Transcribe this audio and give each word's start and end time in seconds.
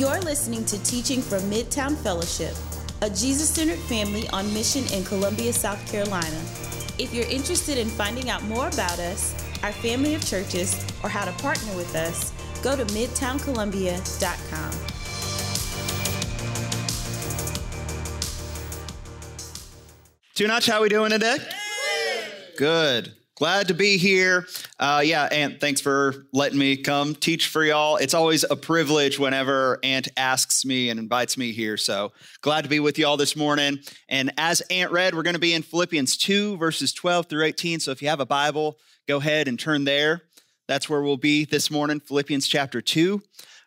You're 0.00 0.20
listening 0.22 0.64
to 0.64 0.82
Teaching 0.82 1.20
from 1.20 1.40
Midtown 1.40 1.94
Fellowship, 1.94 2.54
a 3.02 3.10
Jesus 3.10 3.50
centered 3.50 3.78
family 3.80 4.26
on 4.30 4.50
mission 4.54 4.82
in 4.94 5.04
Columbia, 5.04 5.52
South 5.52 5.92
Carolina. 5.92 6.40
If 6.98 7.12
you're 7.12 7.28
interested 7.28 7.76
in 7.76 7.86
finding 7.86 8.30
out 8.30 8.42
more 8.44 8.68
about 8.68 8.98
us, 8.98 9.34
our 9.62 9.72
family 9.72 10.14
of 10.14 10.26
churches, 10.26 10.74
or 11.02 11.10
how 11.10 11.26
to 11.26 11.32
partner 11.42 11.76
with 11.76 11.94
us, 11.94 12.32
go 12.62 12.74
to 12.76 12.86
midtowncolumbia.com. 12.86 14.70
Two 20.34 20.46
Notch, 20.46 20.64
how 20.64 20.80
we 20.80 20.88
doing 20.88 21.10
today? 21.10 21.36
Good. 22.56 23.19
Glad 23.40 23.68
to 23.68 23.74
be 23.74 23.96
here. 23.96 24.46
Uh, 24.78 25.00
yeah, 25.02 25.24
Ant, 25.32 25.60
thanks 25.60 25.80
for 25.80 26.26
letting 26.30 26.58
me 26.58 26.76
come 26.76 27.14
teach 27.14 27.48
for 27.48 27.64
y'all. 27.64 27.96
It's 27.96 28.12
always 28.12 28.44
a 28.44 28.54
privilege 28.54 29.18
whenever 29.18 29.78
Ant 29.82 30.08
asks 30.18 30.66
me 30.66 30.90
and 30.90 31.00
invites 31.00 31.38
me 31.38 31.52
here. 31.52 31.78
So 31.78 32.12
glad 32.42 32.64
to 32.64 32.68
be 32.68 32.80
with 32.80 32.98
y'all 32.98 33.16
this 33.16 33.36
morning. 33.36 33.78
And 34.10 34.30
as 34.36 34.60
Ant 34.70 34.92
read, 34.92 35.14
we're 35.14 35.22
going 35.22 35.36
to 35.36 35.40
be 35.40 35.54
in 35.54 35.62
Philippians 35.62 36.18
2, 36.18 36.58
verses 36.58 36.92
12 36.92 37.30
through 37.30 37.44
18. 37.44 37.80
So 37.80 37.92
if 37.92 38.02
you 38.02 38.08
have 38.08 38.20
a 38.20 38.26
Bible, 38.26 38.76
go 39.08 39.16
ahead 39.16 39.48
and 39.48 39.58
turn 39.58 39.84
there. 39.84 40.20
That's 40.68 40.90
where 40.90 41.00
we'll 41.00 41.16
be 41.16 41.46
this 41.46 41.70
morning, 41.70 42.00
Philippians 42.00 42.46
chapter 42.46 42.82
2, 42.82 43.22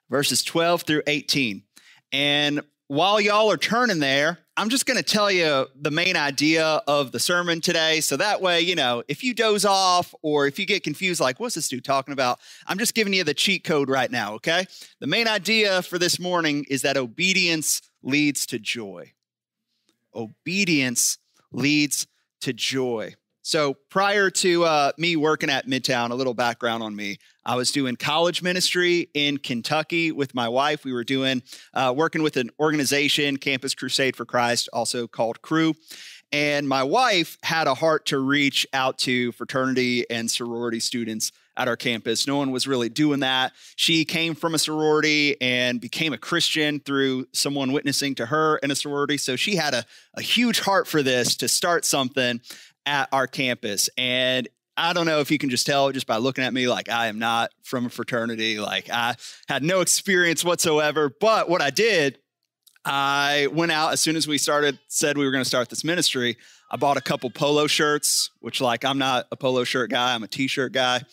verses 0.08 0.44
12 0.44 0.84
through 0.84 1.02
18. 1.08 1.64
And 2.12 2.62
while 2.90 3.20
y'all 3.20 3.52
are 3.52 3.58
turning 3.58 3.98
there, 3.98 4.38
I'm 4.56 4.70
just 4.70 4.86
going 4.86 4.98
to 4.98 5.04
tell 5.04 5.32
you 5.32 5.66
the 5.82 5.90
main 5.90 6.16
idea 6.16 6.64
of 6.88 7.12
the 7.12 7.20
sermon 7.20 7.60
today. 7.60 8.02
So 8.02 8.18
that 8.18 8.40
way, 8.40 8.62
you 8.62 8.76
know, 8.76 9.04
if 9.08 9.24
you 9.24 9.34
doze 9.34 9.66
off 9.66 10.14
or 10.22 10.46
if 10.46 10.60
you 10.60 10.68
get 10.68 10.84
confused, 10.84 11.20
like, 11.20 11.40
what's 11.40 11.56
this 11.56 11.68
dude 11.68 11.84
talking 11.84 12.14
about? 12.14 12.40
I'm 12.68 12.78
just 12.78 12.94
giving 12.94 13.14
you 13.14 13.24
the 13.24 13.34
cheat 13.34 13.64
code 13.64 13.90
right 13.90 14.12
now, 14.12 14.36
okay? 14.36 14.66
The 15.00 15.08
main 15.08 15.28
idea 15.28 15.82
for 15.82 15.98
this 15.98 16.20
morning 16.20 16.66
is 16.70 16.84
that 16.84 16.98
obedience 16.98 17.82
leads 18.04 18.46
to 18.48 18.60
joy. 18.60 19.14
Obedience 20.14 21.18
leads 21.52 22.06
to 22.42 22.54
joy. 22.54 23.16
So 23.42 23.76
prior 23.90 24.30
to 24.30 24.66
uh, 24.66 24.92
me 25.00 25.16
working 25.16 25.50
at 25.50 25.66
Midtown, 25.66 26.12
a 26.12 26.16
little 26.16 26.36
background 26.36 26.84
on 26.84 26.96
me. 26.96 27.18
I 27.46 27.56
was 27.56 27.72
doing 27.72 27.96
college 27.96 28.42
ministry 28.42 29.10
in 29.14 29.38
Kentucky 29.38 30.12
with 30.12 30.34
my 30.34 30.48
wife. 30.48 30.86
We 30.86 30.94
were 30.94 31.04
doing 31.04 31.44
uh, 31.74 31.94
working 31.96 32.24
with 32.24 32.38
an 32.38 32.50
organization, 32.60 33.38
Campus 33.38 33.76
Crusade 33.76 34.16
for 34.16 34.26
Christ, 34.26 34.70
also 34.72 35.08
called 35.08 35.42
Cru. 35.42 35.74
And 36.32 36.68
my 36.68 36.84
wife 36.84 37.38
had 37.44 37.68
a 37.68 37.76
heart 37.76 38.08
to 38.08 38.18
reach 38.18 38.66
out 38.74 38.98
to 39.00 39.32
fraternity 39.34 40.10
and 40.10 40.32
sorority 40.32 40.80
students 40.80 41.32
at 41.56 41.68
our 41.68 41.76
campus. 41.76 42.26
No 42.26 42.38
one 42.38 42.50
was 42.50 42.68
really 42.68 42.90
doing 42.90 43.20
that. 43.20 43.54
She 43.76 44.06
came 44.06 44.34
from 44.34 44.56
a 44.56 44.60
sorority 44.60 45.40
and 45.40 45.80
became 45.80 46.14
a 46.14 46.18
Christian 46.18 46.80
through 46.80 47.28
someone 47.34 47.72
witnessing 47.72 48.16
to 48.16 48.26
her 48.26 48.58
in 48.58 48.72
a 48.72 48.76
sorority. 48.76 49.18
So 49.18 49.36
she 49.36 49.56
had 49.56 49.76
a, 49.76 49.86
a 50.16 50.22
huge 50.22 50.60
heart 50.62 50.88
for 50.88 51.04
this 51.04 51.36
to 51.38 51.48
start 51.48 51.86
something 51.86 52.42
at 52.86 53.10
our 53.12 53.28
campus. 53.28 53.90
And 53.96 54.48
I 54.76 54.94
don't 54.94 55.06
know 55.06 55.20
if 55.20 55.30
you 55.30 55.38
can 55.38 55.50
just 55.50 55.66
tell 55.66 55.92
just 55.92 56.08
by 56.08 56.18
looking 56.18 56.44
at 56.44 56.54
me, 56.54 56.68
like 56.68 56.90
I 56.90 57.08
am 57.08 57.20
not 57.20 57.52
from 57.64 57.86
a 57.86 57.90
fraternity. 57.90 58.60
Like 58.60 58.90
I 58.90 59.16
had 59.48 59.64
no 59.64 59.82
experience 59.82 60.44
whatsoever. 60.44 61.12
But 61.20 61.50
what 61.50 61.62
I 61.62 61.70
did, 61.70 62.18
I 62.86 63.48
went 63.52 63.72
out 63.72 63.94
as 63.94 64.02
soon 64.02 64.16
as 64.16 64.28
we 64.28 64.38
started, 64.38 64.78
said 64.88 65.18
we 65.18 65.26
were 65.26 65.32
going 65.32 65.44
to 65.44 65.50
start 65.50 65.70
this 65.70 65.84
ministry. 65.84 66.38
I 66.70 66.76
bought 66.76 66.98
a 66.98 67.02
couple 67.02 67.30
polo 67.30 67.68
shirts, 67.68 68.32
which, 68.40 68.60
like, 68.60 68.84
I'm 68.84 68.98
not 68.98 69.28
a 69.32 69.38
polo 69.38 69.64
shirt 69.64 69.92
guy, 69.92 70.16
I'm 70.16 70.24
a 70.24 70.28
t 70.28 70.48
shirt 70.48 70.74
guy. 70.74 71.04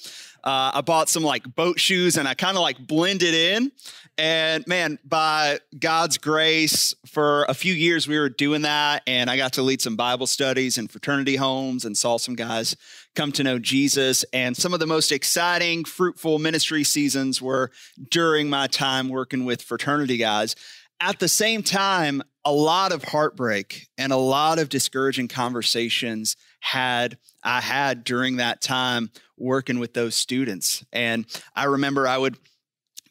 Uh, 0.45 0.73
I 0.75 0.81
bought 0.81 1.09
some 1.09 1.23
like 1.23 1.55
boat 1.55 1.79
shoes 1.79 2.17
and 2.17 2.27
I 2.27 2.35
kind 2.35 2.57
of 2.57 2.63
like 2.63 2.79
blended 2.87 3.35
in. 3.35 3.73
And 4.19 4.67
man, 4.67 4.99
by 5.05 5.61
God's 5.79 6.19
grace, 6.19 6.95
for 7.07 7.45
a 7.49 7.55
few 7.55 7.73
years 7.73 8.07
we 8.07 8.19
were 8.19 8.29
doing 8.29 8.63
that. 8.63 9.03
And 9.07 9.31
I 9.31 9.37
got 9.37 9.55
to 9.55 9.63
lead 9.63 9.81
some 9.81 9.97
Bible 9.97 10.27
studies 10.27 10.77
in 10.77 10.89
fraternity 10.89 11.37
homes 11.37 11.85
and 11.85 11.97
saw 11.97 12.19
some 12.19 12.35
guys 12.35 12.77
come 13.15 13.33
to 13.33 13.43
know 13.43 13.59
Jesus. 13.59 14.25
And 14.33 14.57
some 14.57 14.75
of 14.75 14.81
the 14.81 14.87
most 14.87 15.11
exciting, 15.11 15.85
fruitful 15.85 16.39
ministry 16.39 16.85
seasons 16.85 17.41
were 17.41 17.71
during 18.11 18.51
my 18.51 18.67
time 18.67 19.09
working 19.09 19.45
with 19.45 19.63
fraternity 19.63 20.19
guys. 20.19 20.55
At 21.01 21.19
the 21.19 21.29
same 21.29 21.63
time, 21.63 22.23
a 22.45 22.53
lot 22.53 22.93
of 22.93 23.05
heartbreak 23.05 23.89
and 23.97 24.13
a 24.13 24.17
lot 24.17 24.59
of 24.59 24.69
discouraging 24.69 25.29
conversations 25.29 26.37
had 26.61 27.17
I 27.43 27.61
had 27.61 28.05
during 28.05 28.37
that 28.37 28.61
time 28.61 29.11
working 29.41 29.79
with 29.79 29.95
those 29.95 30.15
students. 30.15 30.85
And 30.93 31.27
I 31.55 31.65
remember 31.65 32.07
I 32.07 32.19
would 32.19 32.37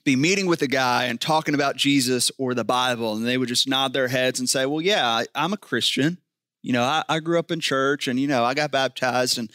be 0.06 0.16
meeting 0.16 0.47
with 0.47 0.62
a 0.62 0.67
guy 0.67 1.06
and 1.06 1.19
talking 1.19 1.56
about 1.56 1.75
Jesus 1.75 2.31
or 2.38 2.53
the 2.53 2.63
Bible, 2.63 3.16
and 3.16 3.28
they 3.28 3.38
would 3.38 3.50
just 3.50 3.67
nod 3.67 3.94
their 3.94 4.07
heads 4.07 4.40
and 4.40 4.50
say, 4.50 4.66
Well, 4.66 4.81
yeah, 4.81 5.06
I, 5.07 5.25
am 5.35 5.53
a 5.53 5.57
Christian. 5.57 6.17
You 6.62 6.73
know, 6.73 6.84
I, 6.84 7.03
I 7.07 7.19
grew 7.19 7.40
up 7.40 7.51
in 7.51 7.59
church 7.59 8.07
and, 8.07 8.19
you 8.19 8.28
know, 8.28 8.44
I 8.44 8.53
got 8.53 8.72
baptized. 8.72 9.38
And, 9.38 9.50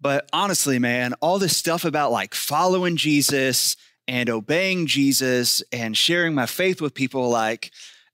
but 0.00 0.28
honestly, 0.32 0.78
man, 0.78 1.14
all 1.20 1.38
this 1.38 1.56
stuff 1.56 1.84
about 1.84 2.10
like 2.10 2.34
following 2.34 2.96
Jesus 2.96 3.76
and 4.08 4.28
obeying 4.28 4.86
Jesus 4.86 5.62
and 5.72 5.96
sharing 5.96 6.34
my 6.34 6.46
faith 6.46 6.80
with 6.80 6.94
people, 6.94 7.28
like, 7.28 7.70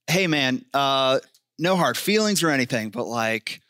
hey, 0.06 0.26
man, 0.26 0.64
uh, 0.74 1.20
no 1.58 1.76
hard 1.76 1.96
feelings 1.96 2.42
or 2.42 2.50
anything, 2.50 2.90
but 2.90 3.06
like, 3.06 3.60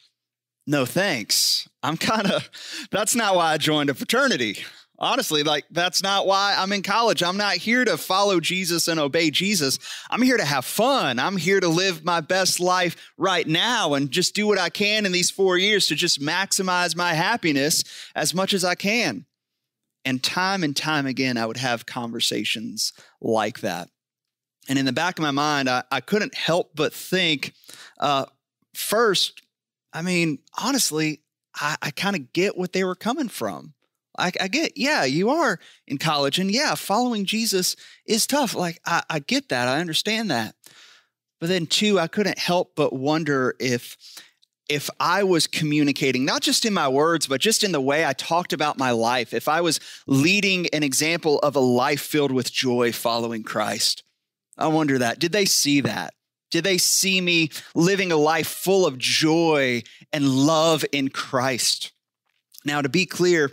no 0.66 0.86
thanks. 0.86 1.68
I'm 1.82 1.96
kind 1.96 2.30
of, 2.30 2.48
that's 2.90 3.14
not 3.14 3.36
why 3.36 3.52
I 3.52 3.58
joined 3.58 3.90
a 3.90 3.94
fraternity. 3.94 4.64
Honestly, 4.98 5.42
like 5.42 5.64
that's 5.70 6.02
not 6.02 6.26
why 6.26 6.54
I'm 6.56 6.72
in 6.72 6.82
college. 6.82 7.22
I'm 7.22 7.36
not 7.36 7.54
here 7.54 7.84
to 7.84 7.98
follow 7.98 8.38
Jesus 8.38 8.86
and 8.86 9.00
obey 9.00 9.30
Jesus. 9.30 9.78
I'm 10.08 10.22
here 10.22 10.36
to 10.36 10.44
have 10.44 10.64
fun. 10.64 11.18
I'm 11.18 11.36
here 11.36 11.58
to 11.58 11.68
live 11.68 12.04
my 12.04 12.20
best 12.20 12.60
life 12.60 12.96
right 13.18 13.46
now 13.46 13.94
and 13.94 14.10
just 14.10 14.34
do 14.34 14.46
what 14.46 14.58
I 14.58 14.70
can 14.70 15.04
in 15.04 15.12
these 15.12 15.32
four 15.32 15.58
years 15.58 15.88
to 15.88 15.96
just 15.96 16.20
maximize 16.20 16.96
my 16.96 17.12
happiness 17.12 17.82
as 18.14 18.34
much 18.34 18.54
as 18.54 18.64
I 18.64 18.76
can. 18.76 19.26
And 20.04 20.22
time 20.22 20.62
and 20.62 20.76
time 20.76 21.06
again, 21.06 21.36
I 21.36 21.46
would 21.46 21.56
have 21.56 21.86
conversations 21.86 22.92
like 23.20 23.60
that. 23.60 23.88
And 24.68 24.78
in 24.78 24.86
the 24.86 24.92
back 24.92 25.18
of 25.18 25.22
my 25.22 25.32
mind, 25.32 25.68
I, 25.68 25.82
I 25.90 26.00
couldn't 26.00 26.34
help 26.34 26.70
but 26.74 26.94
think 26.94 27.52
uh, 27.98 28.26
first, 28.74 29.42
I 29.94 30.02
mean, 30.02 30.40
honestly, 30.60 31.20
I, 31.54 31.76
I 31.80 31.90
kind 31.92 32.16
of 32.16 32.32
get 32.32 32.58
what 32.58 32.72
they 32.72 32.84
were 32.84 32.96
coming 32.96 33.28
from. 33.28 33.74
I, 34.18 34.32
I, 34.40 34.48
get, 34.48 34.76
yeah, 34.76 35.04
you 35.04 35.30
are 35.30 35.58
in 35.86 35.98
college, 35.98 36.38
and 36.38 36.50
yeah, 36.50 36.74
following 36.74 37.24
Jesus 37.24 37.76
is 38.06 38.26
tough. 38.26 38.54
Like, 38.54 38.80
I, 38.84 39.02
I 39.08 39.18
get 39.20 39.48
that, 39.48 39.68
I 39.68 39.80
understand 39.80 40.30
that. 40.30 40.54
But 41.40 41.48
then, 41.48 41.66
two, 41.66 41.98
I 41.98 42.06
couldn't 42.06 42.38
help 42.38 42.74
but 42.76 42.92
wonder 42.92 43.54
if 43.58 43.96
if 44.68 44.88
I 44.98 45.24
was 45.24 45.46
communicating, 45.46 46.24
not 46.24 46.40
just 46.40 46.64
in 46.64 46.72
my 46.72 46.88
words, 46.88 47.26
but 47.26 47.40
just 47.40 47.62
in 47.62 47.72
the 47.72 47.82
way 47.82 48.06
I 48.06 48.14
talked 48.14 48.54
about 48.54 48.78
my 48.78 48.92
life, 48.92 49.34
if 49.34 49.46
I 49.46 49.60
was 49.60 49.78
leading 50.06 50.68
an 50.68 50.82
example 50.82 51.38
of 51.40 51.54
a 51.54 51.60
life 51.60 52.00
filled 52.00 52.32
with 52.32 52.50
joy 52.50 52.90
following 52.90 53.42
Christ. 53.42 54.02
I 54.56 54.68
wonder 54.68 54.96
that. 54.98 55.18
Did 55.18 55.32
they 55.32 55.44
see 55.44 55.82
that? 55.82 56.14
Did 56.54 56.62
they 56.62 56.78
see 56.78 57.20
me 57.20 57.50
living 57.74 58.12
a 58.12 58.16
life 58.16 58.46
full 58.46 58.86
of 58.86 58.96
joy 58.96 59.82
and 60.12 60.28
love 60.28 60.84
in 60.92 61.08
Christ? 61.08 61.90
Now, 62.64 62.80
to 62.80 62.88
be 62.88 63.06
clear, 63.06 63.50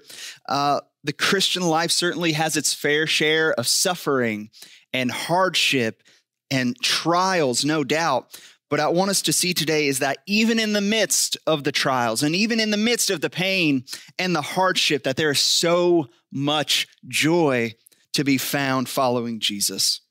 uh, 0.48 0.82
the 1.04 1.12
Christian 1.12 1.64
life 1.64 1.90
certainly 1.90 2.34
has 2.34 2.56
its 2.56 2.76
fair 2.76 3.08
share 3.08 3.54
of 3.54 3.66
suffering 3.66 4.52
and 4.94 5.10
hardship 5.10 6.04
and 6.52 6.80
trials, 6.84 7.66
no 7.66 7.84
doubt. 7.84 8.40
But 8.70 8.80
I 8.80 8.90
want 8.90 9.10
us 9.10 9.24
to 9.24 9.34
see 9.34 9.56
today 9.56 9.88
is 9.88 9.98
that 9.98 10.20
even 10.28 10.60
in 10.60 10.74
the 10.74 10.80
midst 10.80 11.38
of 11.48 11.64
the 11.64 11.72
trials 11.72 12.22
and 12.22 12.36
even 12.36 12.60
in 12.60 12.70
the 12.70 12.78
midst 12.78 13.10
of 13.10 13.22
the 13.22 13.32
pain 13.32 13.84
and 14.20 14.36
the 14.36 14.44
hardship, 14.44 15.06
that 15.06 15.18
there 15.18 15.32
is 15.32 15.40
so 15.40 16.06
much 16.32 16.88
joy 17.08 17.74
to 18.14 18.24
be 18.24 18.38
found 18.38 18.90
following 18.90 19.40
Jesus. 19.40 20.02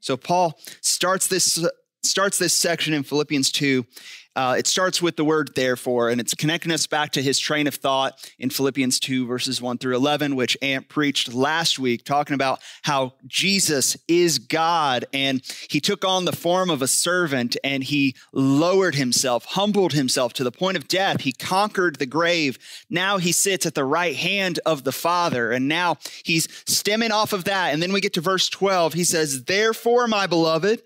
So 0.00 0.16
Paul 0.16 0.58
starts 0.80 1.26
this 1.26 1.62
starts 2.04 2.38
this 2.38 2.52
section 2.52 2.94
in 2.94 3.04
Philippians 3.04 3.52
2. 3.52 3.86
Uh, 4.34 4.54
it 4.58 4.66
starts 4.66 5.02
with 5.02 5.16
the 5.16 5.24
word 5.24 5.50
therefore, 5.54 6.08
and 6.08 6.20
it's 6.20 6.34
connecting 6.34 6.72
us 6.72 6.86
back 6.86 7.10
to 7.10 7.22
his 7.22 7.38
train 7.38 7.66
of 7.66 7.74
thought 7.74 8.32
in 8.38 8.48
Philippians 8.48 8.98
2, 8.98 9.26
verses 9.26 9.60
1 9.60 9.78
through 9.78 9.94
11, 9.94 10.34
which 10.34 10.56
Ant 10.62 10.88
preached 10.88 11.34
last 11.34 11.78
week, 11.78 12.02
talking 12.04 12.34
about 12.34 12.60
how 12.80 13.12
Jesus 13.26 13.96
is 14.08 14.38
God 14.38 15.04
and 15.12 15.42
he 15.68 15.80
took 15.80 16.04
on 16.04 16.24
the 16.24 16.32
form 16.32 16.70
of 16.70 16.80
a 16.80 16.88
servant 16.88 17.56
and 17.62 17.84
he 17.84 18.16
lowered 18.32 18.94
himself, 18.94 19.44
humbled 19.44 19.92
himself 19.92 20.32
to 20.34 20.44
the 20.44 20.52
point 20.52 20.78
of 20.78 20.88
death. 20.88 21.20
He 21.20 21.32
conquered 21.32 21.96
the 21.96 22.06
grave. 22.06 22.58
Now 22.88 23.18
he 23.18 23.32
sits 23.32 23.66
at 23.66 23.74
the 23.74 23.84
right 23.84 24.16
hand 24.16 24.60
of 24.64 24.84
the 24.84 24.92
Father, 24.92 25.52
and 25.52 25.68
now 25.68 25.98
he's 26.24 26.48
stemming 26.66 27.12
off 27.12 27.34
of 27.34 27.44
that. 27.44 27.74
And 27.74 27.82
then 27.82 27.92
we 27.92 28.00
get 28.00 28.14
to 28.14 28.22
verse 28.22 28.48
12. 28.48 28.94
He 28.94 29.04
says, 29.04 29.44
Therefore, 29.44 30.08
my 30.08 30.26
beloved, 30.26 30.82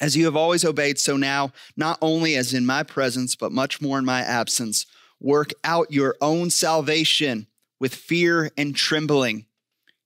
as 0.00 0.16
you 0.16 0.24
have 0.26 0.36
always 0.36 0.64
obeyed, 0.64 0.98
so 0.98 1.16
now, 1.16 1.52
not 1.76 1.98
only 2.00 2.36
as 2.36 2.54
in 2.54 2.64
my 2.64 2.82
presence, 2.82 3.34
but 3.34 3.52
much 3.52 3.80
more 3.80 3.98
in 3.98 4.04
my 4.04 4.20
absence, 4.20 4.86
work 5.20 5.52
out 5.64 5.92
your 5.92 6.16
own 6.20 6.50
salvation 6.50 7.46
with 7.80 7.94
fear 7.94 8.50
and 8.56 8.76
trembling. 8.76 9.46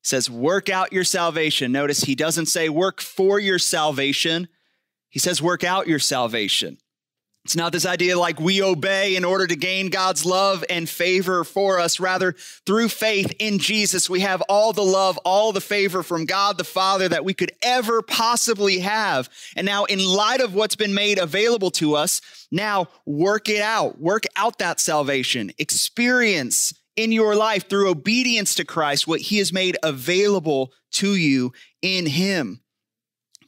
says, 0.03 0.29
work 0.29 0.69
out 0.69 0.93
your 0.93 1.05
salvation. 1.05 1.73
Notice 1.73 2.03
he 2.03 2.15
doesn't 2.15 2.47
say 2.47 2.69
work 2.69 3.01
for 3.01 3.39
your 3.39 3.59
salvation. 3.59 4.49
He 5.09 5.19
says, 5.19 5.41
work 5.41 5.63
out 5.63 5.87
your 5.87 5.99
salvation. 5.99 6.79
It's 7.45 7.57
not 7.57 7.73
this 7.73 7.87
idea 7.87 8.17
like 8.17 8.39
we 8.39 8.63
obey 8.63 9.17
in 9.17 9.25
order 9.25 9.49
to 9.49 9.57
gain 9.57 9.91
God's 9.91 10.25
love 10.25 10.65
and 10.71 10.89
favor 10.89 11.43
for 11.43 11.81
us. 11.81 11.99
Rather, 11.99 12.37
through 12.67 12.89
faith 12.89 13.35
in 13.41 13.59
Jesus, 13.59 14.09
we 14.09 14.21
have 14.21 14.43
all 14.43 14.73
the 14.73 14.85
love, 14.85 15.19
all 15.25 15.51
the 15.51 15.61
favor 15.61 16.05
from 16.05 16.25
God 16.25 16.57
the 16.57 16.63
Father 16.63 17.09
that 17.09 17.25
we 17.25 17.35
could 17.35 17.51
ever 17.61 18.01
possibly 18.01 18.79
have. 18.79 19.29
And 19.57 19.65
now, 19.65 19.85
in 19.87 19.99
light 19.99 20.41
of 20.41 20.55
what's 20.55 20.77
been 20.77 20.95
made 20.95 21.19
available 21.19 21.73
to 21.73 21.97
us, 21.97 22.21
now 22.53 22.87
work 23.07 23.49
it 23.49 23.61
out. 23.61 24.01
Work 24.01 24.25
out 24.37 24.59
that 24.59 24.79
salvation. 24.79 25.51
Experience 25.59 26.73
in 26.97 27.11
your 27.11 27.35
life 27.35 27.69
through 27.69 27.91
obedience 27.91 28.55
to 28.55 28.65
Christ 28.65 29.09
what 29.09 29.21
he 29.21 29.39
has 29.39 29.53
made 29.53 29.77
available 29.83 30.73
to 30.93 31.17
you 31.17 31.53
in 31.81 32.07
him. 32.07 32.62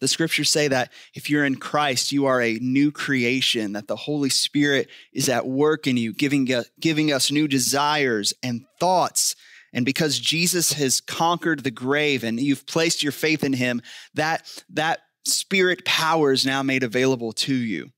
The 0.01 0.09
scriptures 0.09 0.51
say 0.51 0.69
that 0.69 0.93
if 1.15 1.31
you're 1.31 1.45
in 1.45 1.57
Christ, 1.57 2.13
you 2.13 2.27
are 2.27 2.41
a 2.41 2.59
new 2.61 2.91
creation, 2.91 3.73
that 3.73 3.89
the 3.89 3.97
Holy 3.97 4.31
Spirit 4.31 4.89
is 5.13 5.29
at 5.29 5.47
work 5.47 5.87
in 5.87 5.97
you, 5.97 6.13
giving, 6.13 6.49
giving 6.81 7.13
us 7.13 7.31
new 7.31 7.49
desires 7.49 8.35
and 8.43 8.65
thoughts. 8.81 9.37
And 9.73 9.85
because 9.85 10.19
Jesus 10.19 10.73
has 10.75 11.01
conquered 11.01 11.65
the 11.65 11.71
grave 11.71 12.23
and 12.25 12.39
you've 12.39 12.67
placed 12.67 13.03
your 13.03 13.13
faith 13.13 13.43
in 13.43 13.53
him, 13.53 13.83
that, 14.15 14.49
that 14.71 15.01
spirit 15.27 15.85
power 15.85 16.33
is 16.33 16.47
now 16.47 16.63
made 16.63 16.83
available 16.83 17.33
to 17.33 17.55
you. 17.55 17.91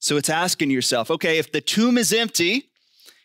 So 0.00 0.16
it's 0.16 0.30
asking 0.30 0.70
yourself, 0.70 1.10
okay, 1.10 1.38
if 1.38 1.52
the 1.52 1.60
tomb 1.60 1.98
is 1.98 2.12
empty, 2.12 2.70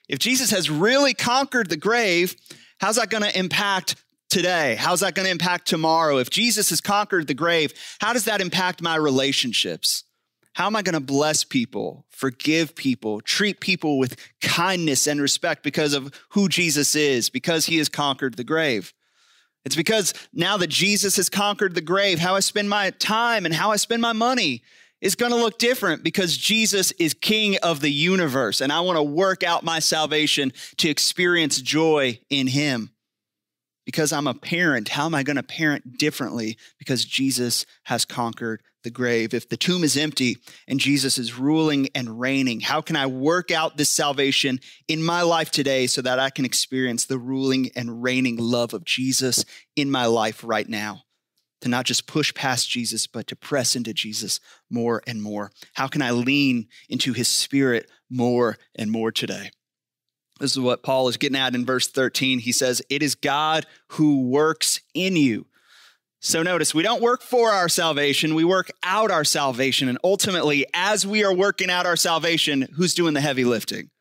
if 0.07 0.19
Jesus 0.19 0.51
has 0.51 0.69
really 0.69 1.13
conquered 1.13 1.69
the 1.69 1.77
grave, 1.77 2.35
how's 2.79 2.97
that 2.97 3.09
going 3.09 3.23
to 3.23 3.37
impact 3.37 3.95
today? 4.35 4.75
How's 4.75 4.99
that 4.99 5.15
going 5.15 5.23
to 5.23 5.31
impact 5.31 5.65
tomorrow? 5.65 6.17
If 6.17 6.29
Jesus 6.29 6.69
has 6.69 6.81
conquered 6.81 7.27
the 7.27 7.33
grave, 7.33 7.73
how 8.01 8.11
does 8.11 8.25
that 8.25 8.41
impact 8.41 8.81
my 8.81 8.97
relationships? 8.97 10.03
How 10.51 10.65
am 10.65 10.75
I 10.75 10.81
going 10.81 10.91
to 10.91 10.99
bless 10.99 11.45
people, 11.45 12.05
forgive 12.09 12.75
people, 12.75 13.21
treat 13.21 13.61
people 13.61 13.97
with 13.97 14.17
kindness 14.41 15.07
and 15.07 15.21
respect 15.21 15.63
because 15.63 15.93
of 15.93 16.13
who 16.31 16.49
Jesus 16.49 16.97
is, 16.97 17.29
because 17.29 17.67
he 17.67 17.77
has 17.77 17.87
conquered 17.87 18.35
the 18.35 18.43
grave? 18.43 18.93
It's 19.63 19.77
because 19.77 20.13
now 20.33 20.57
that 20.57 20.67
Jesus 20.67 21.15
has 21.15 21.29
conquered 21.29 21.73
the 21.73 21.79
grave, 21.79 22.19
how 22.19 22.35
I 22.35 22.41
spend 22.41 22.69
my 22.69 22.89
time 22.89 23.45
and 23.45 23.55
how 23.55 23.71
I 23.71 23.77
spend 23.77 24.01
my 24.01 24.11
money 24.11 24.63
is 24.99 25.15
going 25.15 25.31
to 25.31 25.37
look 25.37 25.59
different 25.59 26.03
because 26.03 26.35
Jesus 26.35 26.91
is 26.99 27.13
king 27.13 27.55
of 27.63 27.79
the 27.79 27.89
universe. 27.89 28.59
And 28.59 28.73
I 28.73 28.81
want 28.81 28.97
to 28.97 29.03
work 29.03 29.43
out 29.43 29.63
my 29.63 29.79
salvation 29.79 30.51
to 30.75 30.89
experience 30.89 31.61
joy 31.61 32.19
in 32.29 32.47
him 32.47 32.89
because 33.85 34.11
I'm 34.11 34.27
a 34.27 34.33
parent, 34.33 34.89
how 34.89 35.05
am 35.05 35.15
I 35.15 35.23
going 35.23 35.35
to 35.35 35.43
parent 35.43 35.97
differently 35.97 36.57
because 36.79 37.05
Jesus 37.05 37.65
has 37.83 38.03
conquered 38.03 38.63
the 38.83 38.89
grave? 38.89 39.33
If 39.33 39.47
the 39.47 39.57
tomb 39.57 39.83
is 39.83 39.95
empty 39.95 40.37
and 40.67 40.79
Jesus 40.79 41.17
is 41.17 41.37
ruling 41.37 41.89
and 41.93 42.19
reigning, 42.19 42.61
how 42.61 42.81
can 42.81 42.95
I 42.95 43.05
work 43.05 43.51
out 43.51 43.77
this 43.77 43.91
salvation 43.91 44.59
in 44.87 45.03
my 45.03 45.21
life 45.21 45.51
today 45.51 45.87
so 45.87 46.01
that 46.01 46.19
I 46.19 46.29
can 46.31 46.45
experience 46.45 47.05
the 47.05 47.19
ruling 47.19 47.69
and 47.75 48.01
reigning 48.01 48.37
love 48.37 48.73
of 48.73 48.83
Jesus 48.83 49.45
in 49.75 49.91
my 49.91 50.05
life 50.05 50.43
right 50.43 50.67
now? 50.67 51.03
To 51.61 51.69
not 51.69 51.85
just 51.85 52.05
push 52.05 52.33
past 52.33 52.69
Jesus, 52.69 53.07
but 53.07 53.27
to 53.27 53.35
press 53.35 53.75
into 53.75 53.93
Jesus 53.93 54.39
more 54.69 55.01
and 55.07 55.21
more. 55.21 55.51
How 55.73 55.87
can 55.87 56.01
I 56.01 56.11
lean 56.11 56.67
into 56.89 57.13
his 57.13 57.27
spirit 57.27 57.89
more 58.09 58.57
and 58.75 58.91
more 58.91 59.11
today? 59.11 59.51
This 60.39 60.51
is 60.51 60.59
what 60.59 60.83
Paul 60.83 61.07
is 61.07 61.17
getting 61.17 61.37
at 61.37 61.55
in 61.55 61.65
verse 61.65 61.87
13. 61.87 62.39
He 62.39 62.51
says, 62.51 62.81
It 62.89 63.01
is 63.01 63.15
God 63.15 63.65
who 63.89 64.27
works 64.27 64.81
in 64.93 65.15
you. 65.15 65.45
So 66.19 66.41
notice, 66.41 66.73
we 66.73 66.83
don't 66.83 67.03
work 67.03 67.21
for 67.21 67.51
our 67.51 67.69
salvation, 67.69 68.33
we 68.33 68.43
work 68.43 68.71
out 68.83 69.11
our 69.11 69.23
salvation. 69.23 69.87
And 69.87 69.99
ultimately, 70.03 70.65
as 70.73 71.05
we 71.05 71.23
are 71.23 71.33
working 71.33 71.69
out 71.69 71.85
our 71.85 71.95
salvation, 71.95 72.67
who's 72.75 72.95
doing 72.95 73.13
the 73.13 73.21
heavy 73.21 73.45
lifting? 73.45 73.91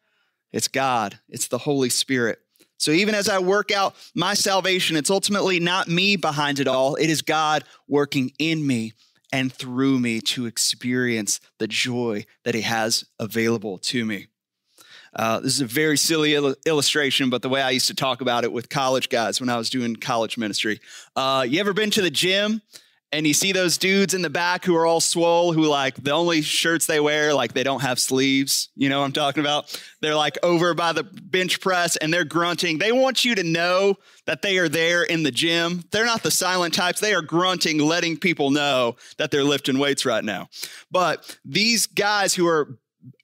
It's 0.50 0.68
God, 0.68 1.18
it's 1.28 1.48
the 1.48 1.58
Holy 1.58 1.90
Spirit. 1.90 2.38
So 2.78 2.90
even 2.90 3.14
as 3.14 3.28
I 3.28 3.38
work 3.38 3.70
out 3.70 3.94
my 4.14 4.34
salvation, 4.34 4.96
it's 4.96 5.10
ultimately 5.10 5.60
not 5.60 5.88
me 5.88 6.16
behind 6.16 6.60
it 6.60 6.68
all. 6.68 6.96
It 6.96 7.10
is 7.10 7.22
God 7.22 7.64
working 7.88 8.32
in 8.38 8.66
me 8.66 8.94
and 9.32 9.52
through 9.52 9.98
me 9.98 10.20
to 10.20 10.46
experience 10.46 11.40
the 11.58 11.68
joy 11.68 12.24
that 12.44 12.54
He 12.54 12.62
has 12.62 13.04
available 13.18 13.78
to 13.78 14.04
me. 14.04 14.28
Uh, 15.16 15.40
this 15.40 15.54
is 15.54 15.60
a 15.60 15.66
very 15.66 15.96
silly 15.96 16.34
il- 16.34 16.56
illustration, 16.66 17.30
but 17.30 17.42
the 17.42 17.48
way 17.48 17.62
I 17.62 17.70
used 17.70 17.88
to 17.88 17.94
talk 17.94 18.20
about 18.20 18.44
it 18.44 18.52
with 18.52 18.68
college 18.68 19.08
guys 19.08 19.40
when 19.40 19.48
I 19.48 19.56
was 19.56 19.70
doing 19.70 19.96
college 19.96 20.36
ministry. 20.36 20.80
Uh, 21.14 21.46
you 21.48 21.60
ever 21.60 21.72
been 21.72 21.90
to 21.90 22.02
the 22.02 22.10
gym 22.10 22.62
and 23.14 23.28
you 23.28 23.32
see 23.32 23.52
those 23.52 23.78
dudes 23.78 24.12
in 24.12 24.22
the 24.22 24.30
back 24.30 24.64
who 24.64 24.74
are 24.74 24.84
all 24.84 25.00
swole, 25.00 25.52
who 25.52 25.62
like 25.68 26.02
the 26.02 26.10
only 26.10 26.42
shirts 26.42 26.86
they 26.86 26.98
wear, 26.98 27.32
like 27.32 27.52
they 27.52 27.62
don't 27.62 27.82
have 27.82 28.00
sleeves. 28.00 28.70
You 28.74 28.88
know 28.88 28.98
what 28.98 29.06
I'm 29.06 29.12
talking 29.12 29.40
about? 29.40 29.80
They're 30.00 30.16
like 30.16 30.36
over 30.42 30.74
by 30.74 30.92
the 30.92 31.04
bench 31.04 31.60
press 31.60 31.96
and 31.96 32.12
they're 32.12 32.24
grunting. 32.24 32.78
They 32.78 32.90
want 32.90 33.24
you 33.24 33.36
to 33.36 33.44
know 33.44 33.94
that 34.26 34.42
they 34.42 34.58
are 34.58 34.68
there 34.68 35.04
in 35.04 35.22
the 35.22 35.30
gym. 35.30 35.84
They're 35.92 36.04
not 36.04 36.24
the 36.24 36.32
silent 36.32 36.74
types. 36.74 36.98
They 36.98 37.14
are 37.14 37.22
grunting, 37.22 37.78
letting 37.78 38.16
people 38.16 38.50
know 38.50 38.96
that 39.18 39.30
they're 39.30 39.44
lifting 39.44 39.78
weights 39.78 40.04
right 40.04 40.24
now. 40.24 40.48
But 40.90 41.38
these 41.44 41.86
guys 41.86 42.34
who 42.34 42.48
are 42.48 42.78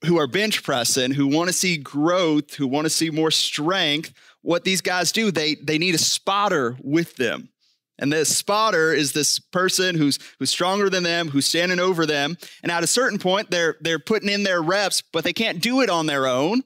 who 0.04 0.18
are 0.18 0.26
bench 0.26 0.62
pressing, 0.62 1.12
who 1.12 1.26
want 1.26 1.48
to 1.48 1.52
see 1.52 1.76
growth, 1.76 2.54
who 2.54 2.66
want 2.66 2.84
to 2.86 2.90
see 2.90 3.10
more 3.10 3.30
strength, 3.30 4.12
what 4.42 4.64
these 4.64 4.80
guys 4.80 5.12
do, 5.12 5.30
they 5.30 5.54
they 5.56 5.78
need 5.78 5.94
a 5.94 5.98
spotter 5.98 6.76
with 6.82 7.16
them. 7.16 7.50
And 7.98 8.10
this 8.10 8.34
spotter 8.34 8.92
is 8.92 9.12
this 9.12 9.38
person 9.38 9.96
who's 9.96 10.18
who's 10.38 10.50
stronger 10.50 10.88
than 10.88 11.02
them, 11.02 11.28
who's 11.28 11.46
standing 11.46 11.78
over 11.78 12.06
them. 12.06 12.36
And 12.62 12.72
at 12.72 12.82
a 12.82 12.88
certain 12.88 13.18
point, 13.18 13.50
they're 13.50 13.76
they're 13.80 13.98
putting 13.98 14.30
in 14.30 14.42
their 14.42 14.62
reps, 14.62 15.02
but 15.02 15.24
they 15.24 15.34
can't 15.34 15.60
do 15.60 15.82
it 15.82 15.90
on 15.90 16.06
their 16.06 16.26
own. 16.26 16.62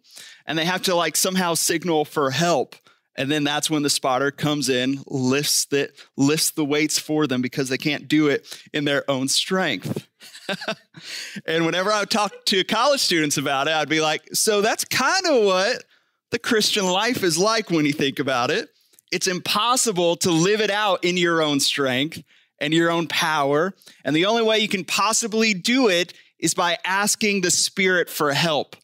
And 0.46 0.58
they 0.58 0.64
have 0.64 0.82
to 0.82 0.94
like 0.94 1.16
somehow 1.16 1.54
signal 1.54 2.04
for 2.04 2.30
help. 2.30 2.76
And 3.16 3.30
then 3.30 3.44
that's 3.44 3.70
when 3.70 3.82
the 3.82 3.90
spotter 3.90 4.30
comes 4.30 4.68
in, 4.68 5.02
lifts 5.06 5.66
the 5.66 5.90
lifts 6.16 6.50
the 6.50 6.64
weights 6.64 6.98
for 6.98 7.26
them 7.26 7.42
because 7.42 7.68
they 7.68 7.78
can't 7.78 8.08
do 8.08 8.28
it 8.28 8.46
in 8.72 8.84
their 8.84 9.08
own 9.10 9.28
strength. 9.28 10.08
and 11.46 11.64
whenever 11.66 11.90
I 11.90 12.00
would 12.00 12.10
talk 12.10 12.32
to 12.46 12.64
college 12.64 13.00
students 13.00 13.36
about 13.36 13.68
it, 13.68 13.74
I'd 13.74 13.88
be 13.88 14.00
like, 14.00 14.22
so 14.32 14.60
that's 14.60 14.84
kind 14.84 15.26
of 15.26 15.44
what 15.44 15.84
the 16.30 16.38
Christian 16.38 16.86
life 16.86 17.22
is 17.22 17.38
like 17.38 17.70
when 17.70 17.86
you 17.86 17.92
think 17.92 18.18
about 18.18 18.50
it. 18.50 18.68
It's 19.12 19.28
impossible 19.28 20.16
to 20.16 20.30
live 20.30 20.60
it 20.60 20.70
out 20.70 21.04
in 21.04 21.16
your 21.16 21.42
own 21.42 21.60
strength 21.60 22.22
and 22.58 22.74
your 22.74 22.90
own 22.90 23.06
power. 23.06 23.74
And 24.04 24.14
the 24.14 24.26
only 24.26 24.42
way 24.42 24.58
you 24.58 24.68
can 24.68 24.84
possibly 24.84 25.54
do 25.54 25.88
it 25.88 26.12
is 26.38 26.54
by 26.54 26.78
asking 26.84 27.40
the 27.40 27.50
Spirit 27.50 28.10
for 28.10 28.32
help 28.32 28.76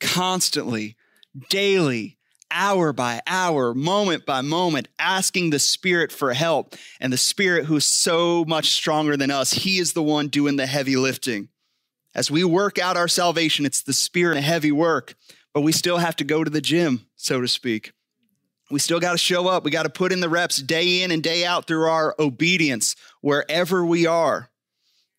constantly, 0.00 0.96
daily, 1.48 2.17
hour 2.50 2.92
by 2.92 3.20
hour, 3.26 3.74
moment 3.74 4.26
by 4.26 4.40
moment, 4.40 4.88
asking 4.98 5.50
the 5.50 5.58
Spirit 5.58 6.12
for 6.12 6.32
help. 6.32 6.74
And 7.00 7.12
the 7.12 7.18
Spirit, 7.18 7.66
who's 7.66 7.84
so 7.84 8.44
much 8.44 8.70
stronger 8.70 9.16
than 9.16 9.30
us, 9.30 9.52
He 9.52 9.78
is 9.78 9.92
the 9.92 10.02
one 10.02 10.28
doing 10.28 10.56
the 10.56 10.66
heavy 10.66 10.96
lifting. 10.96 11.48
As 12.14 12.30
we 12.30 12.44
work 12.44 12.78
out 12.78 12.96
our 12.96 13.08
salvation, 13.08 13.66
it's 13.66 13.82
the 13.82 13.92
Spirit 13.92 14.36
and 14.36 14.46
heavy 14.46 14.72
work, 14.72 15.14
but 15.54 15.60
we 15.60 15.72
still 15.72 15.98
have 15.98 16.16
to 16.16 16.24
go 16.24 16.42
to 16.42 16.50
the 16.50 16.60
gym, 16.60 17.06
so 17.16 17.40
to 17.40 17.48
speak. 17.48 17.92
We 18.70 18.78
still 18.78 19.00
got 19.00 19.12
to 19.12 19.18
show 19.18 19.48
up. 19.48 19.64
We 19.64 19.70
got 19.70 19.84
to 19.84 19.90
put 19.90 20.12
in 20.12 20.20
the 20.20 20.28
reps 20.28 20.60
day 20.60 21.02
in 21.02 21.10
and 21.10 21.22
day 21.22 21.44
out 21.44 21.66
through 21.66 21.88
our 21.88 22.14
obedience 22.18 22.96
wherever 23.20 23.84
we 23.84 24.06
are. 24.06 24.50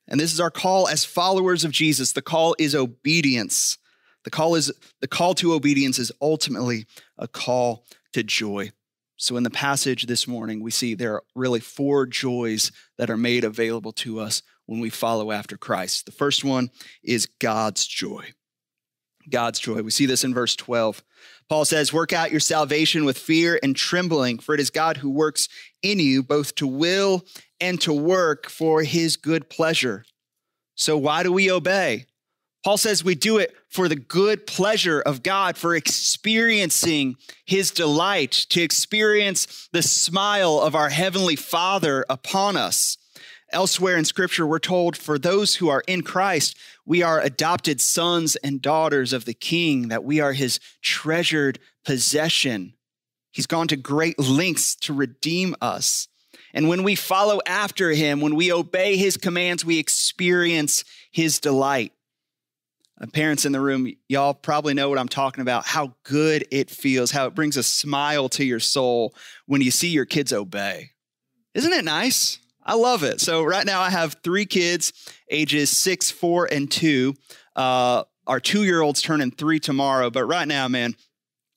And 0.08 0.20
this 0.20 0.34
is 0.34 0.40
our 0.40 0.52
call 0.52 0.88
as 0.88 1.06
followers 1.06 1.64
of 1.64 1.72
Jesus. 1.72 2.12
The 2.12 2.22
call 2.22 2.56
is 2.60 2.76
obedience. 2.76 3.78
The 4.24 4.30
call 4.30 4.56
is 4.56 4.72
the 5.00 5.08
call 5.08 5.34
to 5.36 5.54
obedience 5.54 5.98
is 5.98 6.12
ultimately 6.22 6.86
a 7.20 7.28
call 7.28 7.86
to 8.14 8.24
joy. 8.24 8.72
So 9.18 9.38
in 9.38 9.44
the 9.44 9.50
passage 9.50 10.06
this 10.06 10.28
morning, 10.28 10.64
we 10.64 10.72
see 10.72 10.96
there 10.96 11.16
are 11.16 11.24
really 11.36 11.60
four 11.60 12.06
joys 12.06 12.72
that 12.98 13.10
are 13.10 13.18
made 13.18 13.44
available 13.44 13.92
to 13.94 14.20
us 14.20 14.42
when 14.66 14.80
we 14.80 14.90
follow 14.90 15.32
after 15.32 15.58
Christ. 15.58 16.06
The 16.06 16.12
first 16.12 16.44
one 16.44 16.72
is 17.04 17.28
God's 17.40 17.86
joy. 17.86 18.34
God's 19.30 19.60
joy. 19.60 19.82
We 19.82 19.92
see 19.92 20.06
this 20.06 20.24
in 20.24 20.34
verse 20.34 20.56
12. 20.56 21.04
Paul 21.50 21.66
says, 21.66 21.92
Work 21.92 22.14
out 22.14 22.32
your 22.32 22.40
salvation 22.40 23.06
with 23.06 23.18
fear 23.18 23.60
and 23.62 23.76
trembling, 23.76 24.40
for 24.40 24.56
it 24.56 24.62
is 24.62 24.70
God 24.70 24.98
who 24.98 25.10
works 25.10 25.50
in 25.84 26.00
you 26.00 26.24
both 26.24 26.56
to 26.56 26.68
will 26.68 27.26
and 27.60 27.80
to 27.82 27.94
work 27.94 28.50
for 28.50 28.84
his 28.84 29.18
good 29.18 29.50
pleasure. 29.50 30.06
So, 30.76 30.98
why 30.98 31.24
do 31.24 31.34
we 31.34 31.52
obey? 31.52 32.06
Paul 32.64 32.78
says 32.78 33.04
we 33.04 33.16
do 33.16 33.38
it 33.38 33.56
for 33.70 33.88
the 33.88 33.96
good 33.96 34.46
pleasure 34.46 35.00
of 35.00 35.24
God, 35.24 35.58
for 35.58 35.76
experiencing 35.76 37.16
his 37.46 37.72
delight, 37.72 38.32
to 38.50 38.62
experience 38.62 39.70
the 39.72 39.82
smile 39.82 40.60
of 40.60 40.76
our 40.76 40.90
heavenly 40.90 41.38
Father 41.38 42.06
upon 42.10 42.58
us. 42.58 42.98
Elsewhere 43.52 43.98
in 43.98 44.06
scripture, 44.06 44.46
we're 44.46 44.60
told 44.60 44.96
for 44.96 45.18
those 45.18 45.56
who 45.56 45.70
are 45.70 45.84
in 45.88 46.04
Christ, 46.04 46.58
we 46.86 47.02
are 47.02 47.20
adopted 47.20 47.82
sons 47.82 48.36
and 48.38 48.62
daughters 48.62 49.14
of 49.14 49.26
the 49.26 49.34
King, 49.34 49.88
that 49.88 50.04
we 50.04 50.20
are 50.20 50.34
his 50.34 50.60
treasured 50.82 51.60
possession. 51.86 52.74
He's 53.32 53.48
gone 53.48 53.68
to 53.70 53.78
great 53.78 54.20
lengths 54.20 54.76
to 54.78 54.94
redeem 54.94 55.56
us. 55.62 56.08
And 56.54 56.68
when 56.68 56.84
we 56.84 56.96
follow 56.96 57.40
after 57.46 57.92
him, 57.92 58.22
when 58.22 58.36
we 58.36 58.52
obey 58.52 58.98
his 58.98 59.18
commands, 59.18 59.64
we 59.64 59.80
experience 59.80 60.84
his 61.12 61.40
delight. 61.40 61.94
Uh, 63.02 63.08
parents 63.08 63.46
in 63.46 63.52
the 63.52 63.62
room, 63.62 63.92
y'all 64.08 64.34
probably 64.34 64.74
know 64.74 64.90
what 64.90 65.00
I'm 65.00 65.08
talking 65.08 65.42
about, 65.42 65.66
how 65.66 65.96
good 66.04 66.46
it 66.52 66.70
feels, 66.70 67.12
how 67.12 67.28
it 67.28 67.36
brings 67.36 67.58
a 67.58 67.64
smile 67.64 68.30
to 68.30 68.44
your 68.44 68.60
soul 68.60 69.14
when 69.46 69.62
you 69.62 69.72
see 69.72 69.90
your 69.90 70.06
kids 70.06 70.34
obey. 70.34 70.92
Isn't 71.54 71.74
it 71.74 71.86
nice? 71.86 72.40
I 72.64 72.76
love 72.76 73.04
it. 73.04 73.20
So, 73.20 73.44
right 73.44 73.66
now, 73.66 73.82
I 73.82 73.90
have 73.90 74.18
three 74.24 74.46
kids, 74.46 74.94
ages 75.30 75.72
six, 75.72 76.12
four, 76.12 76.46
and 76.52 76.70
two. 76.70 77.16
Uh, 77.56 78.04
our 78.28 78.40
two 78.40 78.64
year 78.64 78.82
old's 78.82 79.02
turning 79.02 79.32
three 79.32 79.60
tomorrow. 79.60 80.10
But 80.10 80.26
right 80.26 80.48
now, 80.48 80.68
man, 80.68 80.96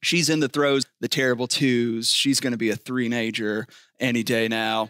she's 0.02 0.30
in 0.30 0.40
the 0.40 0.48
throes, 0.48 0.86
the 1.00 1.08
terrible 1.08 1.46
twos. 1.46 2.10
She's 2.10 2.40
going 2.40 2.52
to 2.52 2.58
be 2.58 2.70
a 2.70 2.76
three 2.76 3.08
nager 3.08 3.66
any 4.00 4.22
day 4.22 4.48
now. 4.48 4.88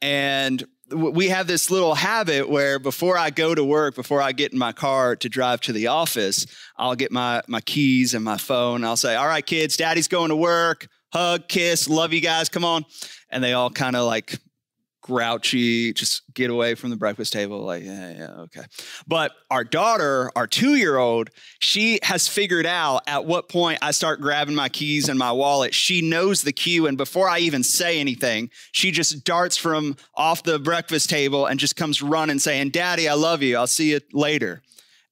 And 0.00 0.64
we 0.94 1.28
have 1.28 1.46
this 1.46 1.70
little 1.70 1.94
habit 1.94 2.48
where 2.48 2.78
before 2.78 3.18
I 3.18 3.30
go 3.30 3.54
to 3.54 3.64
work, 3.64 3.94
before 3.94 4.22
I 4.22 4.32
get 4.32 4.52
in 4.52 4.58
my 4.58 4.72
car 4.72 5.16
to 5.16 5.28
drive 5.28 5.60
to 5.62 5.72
the 5.72 5.88
office, 5.88 6.46
I'll 6.76 6.94
get 6.94 7.12
my, 7.12 7.42
my 7.48 7.60
keys 7.60 8.14
and 8.14 8.24
my 8.24 8.36
phone. 8.36 8.84
I'll 8.84 8.96
say, 8.96 9.16
All 9.16 9.26
right, 9.26 9.44
kids, 9.44 9.76
daddy's 9.76 10.08
going 10.08 10.30
to 10.30 10.36
work. 10.36 10.88
Hug, 11.12 11.48
kiss, 11.48 11.88
love 11.88 12.12
you 12.12 12.20
guys, 12.20 12.48
come 12.48 12.64
on. 12.64 12.84
And 13.30 13.42
they 13.42 13.52
all 13.52 13.70
kind 13.70 13.96
of 13.96 14.06
like 14.06 14.38
grouchy, 15.04 15.92
just 15.92 16.22
get 16.32 16.48
away 16.50 16.74
from 16.74 16.88
the 16.88 16.96
breakfast 16.96 17.32
table. 17.32 17.60
Like, 17.60 17.84
yeah, 17.84 18.10
yeah, 18.10 18.30
okay. 18.44 18.62
But 19.06 19.32
our 19.50 19.62
daughter, 19.62 20.32
our 20.34 20.46
two 20.46 20.76
year 20.76 20.96
old, 20.96 21.28
she 21.58 21.98
has 22.02 22.26
figured 22.26 22.64
out 22.64 23.02
at 23.06 23.26
what 23.26 23.50
point 23.50 23.80
I 23.82 23.90
start 23.90 24.22
grabbing 24.22 24.54
my 24.54 24.70
keys 24.70 25.10
and 25.10 25.18
my 25.18 25.30
wallet. 25.30 25.74
She 25.74 26.00
knows 26.00 26.42
the 26.42 26.52
cue. 26.52 26.86
And 26.86 26.96
before 26.96 27.28
I 27.28 27.40
even 27.40 27.62
say 27.62 28.00
anything, 28.00 28.50
she 28.72 28.90
just 28.90 29.24
darts 29.24 29.58
from 29.58 29.96
off 30.14 30.42
the 30.42 30.58
breakfast 30.58 31.10
table 31.10 31.44
and 31.46 31.60
just 31.60 31.76
comes 31.76 32.00
running 32.00 32.38
saying, 32.38 32.70
Daddy, 32.70 33.06
I 33.06 33.14
love 33.14 33.42
you. 33.42 33.58
I'll 33.58 33.66
see 33.66 33.92
you 33.92 34.00
later 34.12 34.62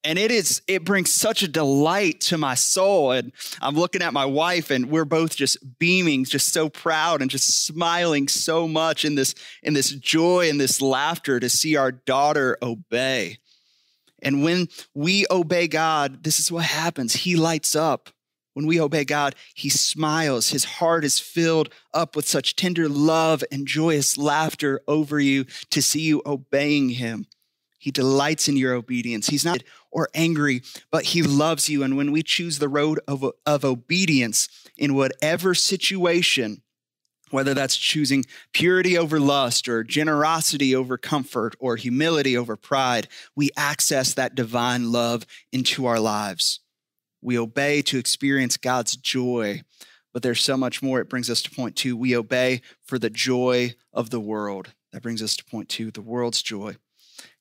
and 0.05 0.19
it 0.19 0.31
is 0.31 0.63
it 0.67 0.85
brings 0.85 1.13
such 1.13 1.43
a 1.43 1.49
delight 1.49 2.21
to 2.21 2.39
my 2.39 2.55
soul 2.55 3.13
and 3.13 3.33
i'm 3.61 3.75
looking 3.75 4.03
at 4.03 4.13
my 4.13 4.25
wife 4.25 4.71
and 4.71 4.91
we're 4.91 5.05
both 5.05 5.37
just 5.37 5.57
beaming 5.79 6.25
just 6.25 6.53
so 6.53 6.69
proud 6.69 7.23
and 7.23 7.31
just 7.31 7.67
smiling 7.67 8.29
so 8.29 8.67
much 8.67 9.05
in 9.05 9.15
this 9.15 9.35
in 9.63 9.75
this 9.75 9.91
joy 9.91 10.49
and 10.49 10.61
this 10.61 10.81
laughter 10.81 11.39
to 11.39 11.49
see 11.49 11.77
our 11.77 11.93
daughter 11.93 12.57
obey 12.63 13.39
and 14.23 14.43
when 14.43 14.69
we 14.95 15.27
obey 15.31 15.69
god 15.69 16.25
this 16.25 16.39
is 16.39 16.51
what 16.51 16.65
happens 16.65 17.15
he 17.15 17.37
lights 17.37 17.75
up 17.75 18.11
when 18.55 18.67
we 18.67 18.79
obey 18.79 19.05
God, 19.05 19.35
he 19.55 19.71
smiles. 19.71 20.51
His 20.51 20.65
heart 20.65 21.05
is 21.05 21.19
filled 21.19 21.71
up 21.95 22.15
with 22.15 22.29
such 22.29 22.55
tender 22.55 22.89
love 22.89 23.43
and 23.51 23.67
joyous 23.67 24.19
laughter 24.19 24.83
over 24.87 25.19
you 25.19 25.47
to 25.71 25.81
see 25.81 26.03
you 26.03 26.23
obeying 26.27 26.91
him. 26.91 27.27
He 27.83 27.91
delights 27.91 28.47
in 28.47 28.57
your 28.57 28.75
obedience. 28.75 29.27
He's 29.27 29.45
not 29.45 29.65
or 29.91 30.09
angry, 30.15 30.63
but 30.93 31.07
he 31.07 31.21
loves 31.21 31.69
you. 31.69 31.83
And 31.83 31.97
when 31.97 32.13
we 32.13 32.23
choose 32.23 32.61
the 32.61 32.69
road 32.69 33.01
of, 33.09 33.25
of 33.45 33.65
obedience 33.65 34.49
in 34.79 34.95
whatever 34.95 35.53
situation, 35.53 36.63
whether 37.31 37.55
that's 37.55 37.77
choosing 37.77 38.25
purity 38.53 38.97
over 38.97 39.19
lust 39.19 39.69
or 39.69 39.83
generosity 39.83 40.77
over 40.77 40.97
comfort 40.97 41.57
or 41.59 41.75
humility 41.75 42.37
over 42.37 42.55
pride, 42.55 43.09
we 43.35 43.51
access 43.57 44.15
that 44.15 44.37
divine 44.37 44.93
love 44.93 45.27
into 45.51 45.85
our 45.85 45.99
lives. 45.99 46.61
We 47.21 47.37
obey 47.37 47.83
to 47.83 47.99
experience 47.99 48.57
God's 48.57 48.95
joy, 48.95 49.63
but 50.13 50.23
there's 50.23 50.41
so 50.41 50.57
much 50.57 50.85
more. 50.85 51.01
It 51.01 51.09
brings 51.09 51.29
us 51.29 51.43
to 51.43 51.51
point 51.51 51.75
two. 51.75 51.97
We 51.97 52.17
obey 52.17 52.63
for 52.85 52.97
the 52.97 53.11
joy 53.11 53.75
of 53.93 54.11
the 54.11 54.21
world. 54.21 54.73
That 54.93 55.03
brings 55.03 55.21
us 55.21 55.35
to 55.35 55.45
point 55.45 55.69
two 55.69 55.91
the 55.91 56.01
world's 56.01 56.43
joy. 56.43 56.77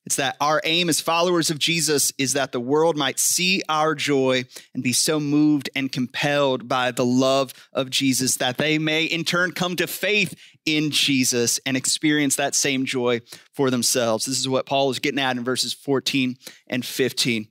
It's 0.05 0.15
that 0.15 0.36
our 0.41 0.62
aim 0.63 0.89
as 0.89 1.00
followers 1.00 1.51
of 1.51 1.60
Jesus 1.60 2.12
is 2.17 2.34
that 2.34 2.51
the 2.51 2.60
world 2.60 2.98
might 2.98 3.20
see 3.20 3.62
our 3.70 3.93
joy 3.93 4.46
and 4.74 4.84
be 4.84 4.93
so 4.93 5.20
moved 5.20 5.70
and 5.75 5.91
compelled 5.91 6.67
by 6.67 6.91
the 6.91 7.05
love 7.05 7.53
of 7.72 7.91
Jesus 7.91 8.38
that 8.38 8.58
they 8.58 8.79
may 8.79 9.03
in 9.05 9.24
turn 9.24 9.51
come 9.51 9.75
to 9.75 9.86
faith 9.86 10.36
in 10.65 10.89
Jesus 10.89 11.60
and 11.65 11.77
experience 11.77 12.36
that 12.36 12.55
same 12.55 12.86
joy 12.86 13.22
for 13.53 13.70
themselves. 13.70 14.25
This 14.25 14.39
is 14.39 14.50
what 14.50 14.65
Paul 14.65 14.89
is 14.89 15.00
getting 15.00 15.20
at 15.20 15.38
in 15.38 15.43
verses 15.43 15.74
14 15.74 16.36
and 16.67 16.84
15. 16.84 17.48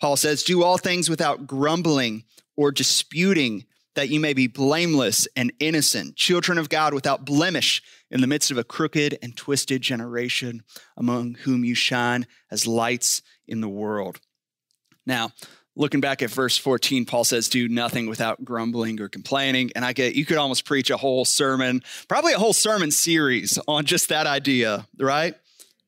Paul 0.00 0.16
says, 0.16 0.42
Do 0.42 0.62
all 0.62 0.78
things 0.78 1.10
without 1.10 1.46
grumbling 1.46 2.24
or 2.56 2.72
disputing 2.72 3.64
that 3.94 4.08
you 4.08 4.20
may 4.20 4.32
be 4.32 4.46
blameless 4.46 5.28
and 5.36 5.52
innocent, 5.58 6.16
children 6.16 6.58
of 6.58 6.68
God 6.68 6.94
without 6.94 7.24
blemish 7.24 7.82
in 8.10 8.20
the 8.20 8.26
midst 8.26 8.50
of 8.50 8.58
a 8.58 8.64
crooked 8.64 9.18
and 9.22 9.36
twisted 9.36 9.82
generation 9.82 10.62
among 10.96 11.34
whom 11.34 11.64
you 11.64 11.74
shine 11.74 12.26
as 12.50 12.66
lights 12.66 13.22
in 13.46 13.60
the 13.60 13.68
world. 13.68 14.20
Now, 15.06 15.32
looking 15.76 16.00
back 16.00 16.22
at 16.22 16.30
verse 16.30 16.56
14, 16.56 17.04
Paul 17.04 17.24
says, 17.24 17.48
Do 17.48 17.68
nothing 17.68 18.08
without 18.08 18.44
grumbling 18.44 19.00
or 19.00 19.08
complaining. 19.08 19.70
And 19.74 19.84
I 19.84 19.92
get, 19.92 20.14
you 20.14 20.24
could 20.24 20.38
almost 20.38 20.64
preach 20.64 20.90
a 20.90 20.96
whole 20.96 21.24
sermon, 21.24 21.82
probably 22.08 22.32
a 22.32 22.38
whole 22.38 22.52
sermon 22.52 22.90
series 22.90 23.58
on 23.66 23.84
just 23.84 24.08
that 24.08 24.26
idea, 24.26 24.86
right? 24.98 25.34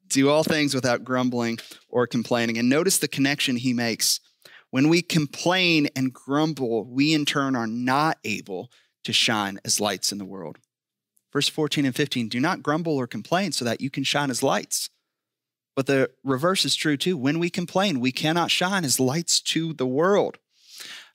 Do 0.08 0.28
all 0.28 0.44
things 0.44 0.74
without 0.74 1.04
grumbling 1.04 1.58
or 1.88 2.06
complaining. 2.06 2.58
And 2.58 2.68
notice 2.68 2.98
the 2.98 3.08
connection 3.08 3.56
he 3.56 3.72
makes 3.72 4.20
when 4.74 4.88
we 4.88 5.02
complain 5.02 5.86
and 5.94 6.12
grumble, 6.12 6.82
we 6.82 7.14
in 7.14 7.24
turn 7.24 7.54
are 7.54 7.68
not 7.68 8.18
able 8.24 8.72
to 9.04 9.12
shine 9.12 9.60
as 9.64 9.78
lights 9.78 10.10
in 10.10 10.18
the 10.18 10.24
world. 10.24 10.58
Verse 11.32 11.48
14 11.48 11.86
and 11.86 11.94
15 11.94 12.28
do 12.28 12.40
not 12.40 12.60
grumble 12.60 12.96
or 12.96 13.06
complain 13.06 13.52
so 13.52 13.64
that 13.64 13.80
you 13.80 13.88
can 13.88 14.02
shine 14.02 14.32
as 14.32 14.42
lights. 14.42 14.90
But 15.76 15.86
the 15.86 16.10
reverse 16.24 16.64
is 16.64 16.74
true 16.74 16.96
too. 16.96 17.16
When 17.16 17.38
we 17.38 17.50
complain, 17.50 18.00
we 18.00 18.10
cannot 18.10 18.50
shine 18.50 18.84
as 18.84 18.98
lights 18.98 19.40
to 19.42 19.74
the 19.74 19.86
world. 19.86 20.38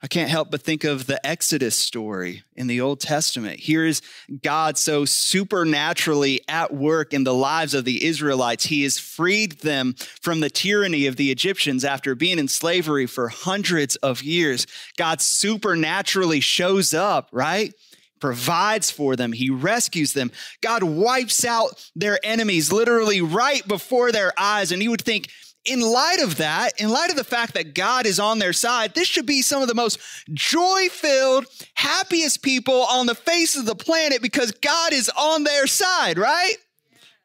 I 0.01 0.07
can't 0.07 0.29
help 0.29 0.49
but 0.49 0.61
think 0.61 0.85
of 0.85 1.07
the 1.07 1.25
Exodus 1.27 1.75
story 1.75 2.43
in 2.55 2.67
the 2.67 2.79
Old 2.79 3.01
Testament. 3.01 3.59
Here 3.59 3.85
is 3.85 4.01
God 4.41 4.77
so 4.77 5.03
supernaturally 5.03 6.41
at 6.47 6.73
work 6.73 7.13
in 7.13 7.25
the 7.25 7.33
lives 7.33 7.73
of 7.73 7.83
the 7.83 8.05
Israelites. 8.05 8.65
He 8.65 8.83
has 8.83 8.97
freed 8.97 9.59
them 9.59 9.95
from 10.21 10.39
the 10.39 10.49
tyranny 10.49 11.05
of 11.05 11.17
the 11.17 11.31
Egyptians 11.31 11.83
after 11.83 12.15
being 12.15 12.39
in 12.39 12.47
slavery 12.47 13.07
for 13.07 13.27
hundreds 13.27 13.97
of 13.97 14.23
years. 14.23 14.65
God 14.97 15.19
supernaturally 15.19 16.39
shows 16.39 16.93
up, 16.93 17.29
right? 17.33 17.73
provides 18.19 18.91
for 18.91 19.15
them. 19.15 19.31
He 19.31 19.49
rescues 19.49 20.11
them. 20.11 20.29
God 20.61 20.83
wipes 20.83 21.45
out 21.45 21.89
their 21.95 22.19
enemies 22.21 22.69
literally 22.69 23.21
right 23.21 23.65
before 23.65 24.11
their 24.11 24.33
eyes. 24.37 24.73
And 24.73 24.83
you 24.83 24.91
would 24.91 25.01
think, 25.01 25.29
in 25.69 25.81
light 25.81 26.19
of 26.21 26.37
that, 26.37 26.79
in 26.81 26.89
light 26.89 27.09
of 27.09 27.15
the 27.15 27.23
fact 27.23 27.53
that 27.53 27.73
God 27.73 28.05
is 28.05 28.19
on 28.19 28.39
their 28.39 28.53
side, 28.53 28.95
this 28.95 29.07
should 29.07 29.25
be 29.25 29.41
some 29.41 29.61
of 29.61 29.67
the 29.67 29.75
most 29.75 29.99
joy 30.33 30.87
filled, 30.89 31.45
happiest 31.75 32.41
people 32.41 32.83
on 32.83 33.05
the 33.05 33.15
face 33.15 33.55
of 33.55 33.65
the 33.65 33.75
planet 33.75 34.21
because 34.21 34.51
God 34.51 34.93
is 34.93 35.09
on 35.17 35.43
their 35.43 35.67
side, 35.67 36.17
right? 36.17 36.55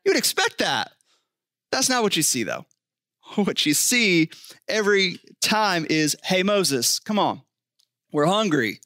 You 0.05 0.11
would 0.11 0.19
expect 0.19 0.59
that. 0.59 0.93
That's 1.71 1.89
not 1.89 2.03
what 2.03 2.17
you 2.17 2.23
see, 2.23 2.43
though. 2.45 2.67
What 3.37 3.67
you 3.67 3.75
see 3.75 4.31
every 4.69 5.19
time 5.41 5.87
is 5.91 6.17
hey, 6.23 6.43
Moses, 6.43 7.01
come 7.01 7.19
on. 7.19 7.43
We're 8.13 8.27
hungry. 8.27 8.81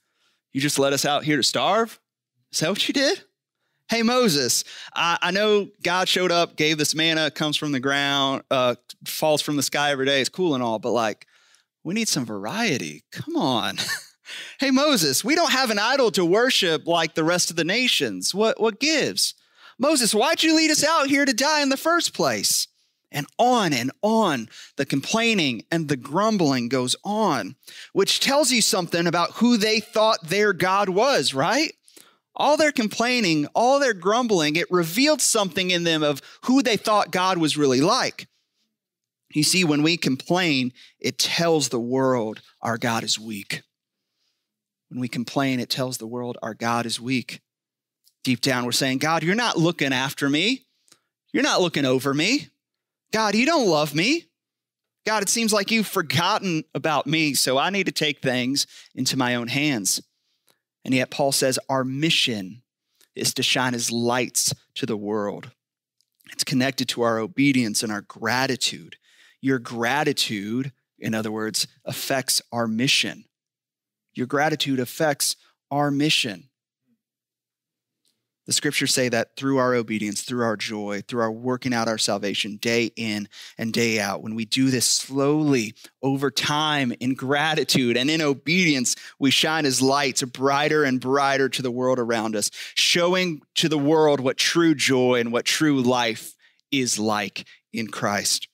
You 0.52 0.60
just 0.60 0.78
let 0.78 0.92
us 0.92 1.04
out 1.04 1.24
here 1.24 1.36
to 1.36 1.42
starve? 1.42 2.00
Is 2.52 2.60
that 2.60 2.70
what 2.70 2.88
you 2.88 2.94
did? 2.94 3.22
Hey, 3.90 4.02
Moses, 4.02 4.64
I, 4.94 5.18
I, 5.22 5.30
know 5.30 5.68
God 5.82 6.08
showed 6.08 6.30
up, 6.30 6.56
gave 6.56 6.76
this 6.76 6.94
manna, 6.94 7.30
comes 7.30 7.56
from 7.56 7.72
the 7.72 7.80
ground, 7.80 8.42
uh, 8.50 8.74
falls 9.04 9.42
from 9.42 9.56
the 9.56 9.62
sky 9.62 9.90
every 9.90 10.06
day. 10.06 10.20
It's 10.20 10.28
cool 10.28 10.54
and 10.54 10.62
all, 10.62 10.78
but 10.78 10.92
like, 10.92 11.26
we 11.84 11.94
need 11.94 12.08
some 12.08 12.24
variety. 12.24 13.04
Come 13.12 13.36
on. 13.36 13.78
hey, 14.60 14.70
Moses, 14.70 15.24
we 15.24 15.34
don't 15.34 15.52
have 15.52 15.70
an 15.70 15.78
idol 15.78 16.10
to 16.12 16.24
worship 16.24 16.86
like 16.86 17.14
the 17.14 17.24
rest 17.24 17.50
of 17.50 17.56
the 17.56 17.64
nations. 17.64 18.34
What, 18.34 18.60
what 18.60 18.80
gives? 18.80 19.34
Moses, 19.78 20.14
why'd 20.14 20.42
you 20.42 20.56
lead 20.56 20.70
us 20.70 20.84
out 20.84 21.08
here 21.08 21.24
to 21.24 21.32
die 21.32 21.62
in 21.62 21.68
the 21.68 21.76
first 21.76 22.14
place? 22.14 22.66
And 23.10 23.26
on 23.38 23.72
and 23.72 23.90
on, 24.02 24.48
the 24.76 24.84
complaining 24.84 25.64
and 25.70 25.88
the 25.88 25.96
grumbling 25.96 26.68
goes 26.68 26.94
on, 27.04 27.56
which 27.94 28.20
tells 28.20 28.52
you 28.52 28.60
something 28.60 29.06
about 29.06 29.32
who 29.36 29.56
they 29.56 29.80
thought 29.80 30.28
their 30.28 30.52
God 30.52 30.90
was, 30.90 31.32
right? 31.32 31.72
all 32.38 32.56
their 32.56 32.72
complaining, 32.72 33.46
all 33.54 33.80
their 33.80 33.92
grumbling, 33.92 34.56
it 34.56 34.70
revealed 34.70 35.20
something 35.20 35.70
in 35.70 35.84
them 35.84 36.02
of 36.02 36.22
who 36.44 36.62
they 36.62 36.76
thought 36.76 37.10
God 37.10 37.38
was 37.38 37.56
really 37.56 37.80
like. 37.80 38.28
You 39.32 39.42
see, 39.42 39.64
when 39.64 39.82
we 39.82 39.96
complain, 39.96 40.72
it 40.98 41.18
tells 41.18 41.68
the 41.68 41.80
world 41.80 42.40
our 42.62 42.78
God 42.78 43.04
is 43.04 43.18
weak. 43.18 43.62
When 44.88 45.00
we 45.00 45.08
complain, 45.08 45.60
it 45.60 45.68
tells 45.68 45.98
the 45.98 46.06
world 46.06 46.38
our 46.42 46.54
God 46.54 46.86
is 46.86 47.00
weak. 47.00 47.40
Deep 48.24 48.40
down, 48.40 48.64
we're 48.64 48.72
saying, 48.72 48.98
God, 48.98 49.22
you're 49.22 49.34
not 49.34 49.58
looking 49.58 49.92
after 49.92 50.28
me. 50.28 50.66
You're 51.32 51.42
not 51.42 51.60
looking 51.60 51.84
over 51.84 52.14
me. 52.14 52.48
God, 53.12 53.34
you 53.34 53.46
don't 53.46 53.68
love 53.68 53.94
me. 53.94 54.24
God, 55.06 55.22
it 55.22 55.28
seems 55.28 55.52
like 55.52 55.70
you've 55.70 55.86
forgotten 55.86 56.64
about 56.74 57.06
me, 57.06 57.34
so 57.34 57.56
I 57.56 57.70
need 57.70 57.86
to 57.86 57.92
take 57.92 58.20
things 58.20 58.66
into 58.94 59.16
my 59.16 59.34
own 59.34 59.48
hands. 59.48 60.02
And 60.84 60.94
yet, 60.94 61.10
Paul 61.10 61.32
says 61.32 61.58
our 61.68 61.84
mission 61.84 62.62
is 63.14 63.34
to 63.34 63.42
shine 63.42 63.74
as 63.74 63.90
lights 63.90 64.54
to 64.74 64.86
the 64.86 64.96
world. 64.96 65.50
It's 66.32 66.44
connected 66.44 66.88
to 66.90 67.02
our 67.02 67.18
obedience 67.18 67.82
and 67.82 67.90
our 67.90 68.02
gratitude. 68.02 68.96
Your 69.40 69.58
gratitude, 69.58 70.72
in 70.98 71.14
other 71.14 71.30
words, 71.30 71.66
affects 71.84 72.42
our 72.52 72.66
mission. 72.66 73.24
Your 74.14 74.26
gratitude 74.26 74.80
affects 74.80 75.36
our 75.70 75.90
mission. 75.90 76.48
The 78.48 78.54
scriptures 78.54 78.94
say 78.94 79.10
that 79.10 79.36
through 79.36 79.58
our 79.58 79.74
obedience, 79.74 80.22
through 80.22 80.42
our 80.42 80.56
joy, 80.56 81.02
through 81.06 81.20
our 81.20 81.30
working 81.30 81.74
out 81.74 81.86
our 81.86 81.98
salvation 81.98 82.56
day 82.56 82.90
in 82.96 83.28
and 83.58 83.74
day 83.74 84.00
out, 84.00 84.22
when 84.22 84.34
we 84.34 84.46
do 84.46 84.70
this 84.70 84.86
slowly 84.86 85.74
over 86.02 86.30
time 86.30 86.94
in 86.98 87.12
gratitude 87.12 87.98
and 87.98 88.08
in 88.08 88.22
obedience, 88.22 88.96
we 89.18 89.30
shine 89.30 89.66
as 89.66 89.82
lights 89.82 90.22
brighter 90.22 90.82
and 90.82 90.98
brighter 90.98 91.50
to 91.50 91.60
the 91.60 91.70
world 91.70 91.98
around 91.98 92.34
us, 92.34 92.50
showing 92.74 93.42
to 93.56 93.68
the 93.68 93.76
world 93.76 94.18
what 94.18 94.38
true 94.38 94.74
joy 94.74 95.20
and 95.20 95.30
what 95.30 95.44
true 95.44 95.82
life 95.82 96.34
is 96.72 96.98
like 96.98 97.44
in 97.74 97.88
Christ. 97.88 98.48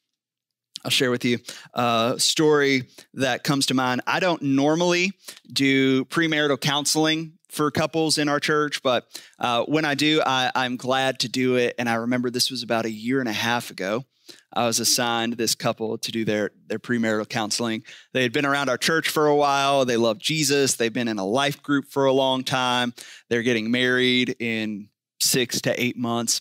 I'll 0.84 0.90
share 0.90 1.10
with 1.10 1.24
you 1.24 1.38
a 1.72 2.16
story 2.18 2.88
that 3.14 3.42
comes 3.42 3.66
to 3.66 3.74
mind. 3.74 4.02
I 4.06 4.20
don't 4.20 4.42
normally 4.42 5.12
do 5.50 6.04
premarital 6.06 6.60
counseling 6.60 7.38
for 7.48 7.70
couples 7.70 8.18
in 8.18 8.28
our 8.28 8.40
church, 8.40 8.82
but 8.82 9.06
uh, 9.38 9.64
when 9.64 9.84
I 9.84 9.94
do, 9.94 10.20
I, 10.24 10.50
I'm 10.54 10.76
glad 10.76 11.20
to 11.20 11.28
do 11.28 11.56
it. 11.56 11.74
And 11.78 11.88
I 11.88 11.94
remember 11.94 12.28
this 12.28 12.50
was 12.50 12.62
about 12.62 12.84
a 12.84 12.90
year 12.90 13.20
and 13.20 13.28
a 13.28 13.32
half 13.32 13.70
ago. 13.70 14.04
I 14.52 14.66
was 14.66 14.78
assigned 14.78 15.34
this 15.34 15.54
couple 15.54 15.98
to 15.98 16.12
do 16.12 16.24
their 16.24 16.50
their 16.66 16.78
premarital 16.78 17.28
counseling. 17.28 17.82
They 18.12 18.22
had 18.22 18.32
been 18.32 18.46
around 18.46 18.68
our 18.68 18.78
church 18.78 19.08
for 19.08 19.26
a 19.26 19.34
while. 19.34 19.84
They 19.84 19.96
love 19.96 20.18
Jesus. 20.18 20.74
They've 20.74 20.92
been 20.92 21.08
in 21.08 21.18
a 21.18 21.26
life 21.26 21.62
group 21.62 21.88
for 21.88 22.04
a 22.04 22.12
long 22.12 22.44
time. 22.44 22.94
They're 23.28 23.42
getting 23.42 23.70
married 23.70 24.36
in 24.38 24.88
six 25.20 25.60
to 25.62 25.82
eight 25.82 25.96
months. 25.96 26.40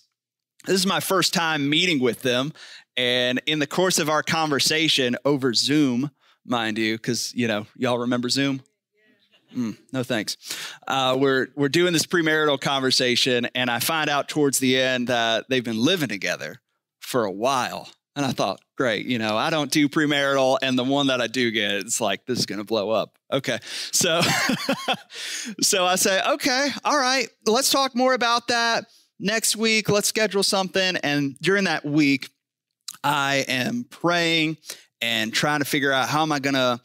This 0.65 0.75
is 0.75 0.85
my 0.85 1.01
first 1.01 1.33
time 1.33 1.69
meeting 1.69 1.99
with 1.99 2.21
them, 2.21 2.53
and 2.97 3.41
in 3.45 3.59
the 3.59 3.67
course 3.67 3.99
of 3.99 4.09
our 4.09 4.23
conversation 4.23 5.17
over 5.25 5.53
Zoom, 5.53 6.11
mind 6.45 6.77
you, 6.77 6.97
because 6.97 7.33
you 7.35 7.47
know 7.47 7.65
y'all 7.75 7.99
remember 7.99 8.29
Zoom. 8.29 8.61
Mm, 9.55 9.77
no 9.91 10.03
thanks. 10.03 10.37
Uh, 10.87 11.15
we're 11.19 11.47
we're 11.55 11.69
doing 11.69 11.93
this 11.93 12.05
premarital 12.05 12.59
conversation, 12.59 13.47
and 13.55 13.69
I 13.69 13.79
find 13.79 14.09
out 14.09 14.27
towards 14.27 14.59
the 14.59 14.79
end 14.79 15.07
that 15.07 15.45
they've 15.49 15.63
been 15.63 15.79
living 15.79 16.09
together 16.09 16.61
for 16.99 17.25
a 17.25 17.31
while. 17.31 17.89
And 18.15 18.25
I 18.25 18.31
thought, 18.31 18.61
great, 18.77 19.07
you 19.07 19.17
know, 19.17 19.35
I 19.35 19.49
don't 19.49 19.71
do 19.71 19.89
premarital, 19.89 20.59
and 20.61 20.77
the 20.77 20.83
one 20.83 21.07
that 21.07 21.19
I 21.19 21.27
do 21.27 21.49
get, 21.49 21.71
it's 21.71 21.99
like 21.99 22.25
this 22.25 22.39
is 22.39 22.45
going 22.45 22.59
to 22.59 22.65
blow 22.65 22.91
up. 22.91 23.17
Okay, 23.31 23.57
so 23.91 24.21
so 25.61 25.85
I 25.85 25.95
say, 25.95 26.21
okay, 26.21 26.69
all 26.83 26.97
right, 26.97 27.27
let's 27.47 27.71
talk 27.71 27.95
more 27.95 28.13
about 28.13 28.49
that 28.49 28.85
next 29.19 29.55
week. 29.55 29.89
Let's 29.89 30.07
schedule 30.07 30.43
something, 30.43 30.97
and 30.97 31.37
during 31.39 31.63
that 31.63 31.85
week, 31.85 32.29
I 33.03 33.45
am 33.47 33.85
praying 33.89 34.57
and 35.01 35.33
trying 35.33 35.59
to 35.59 35.65
figure 35.65 35.91
out 35.91 36.09
how 36.09 36.21
am 36.21 36.31
I 36.31 36.39
going 36.39 36.53
to 36.55 36.79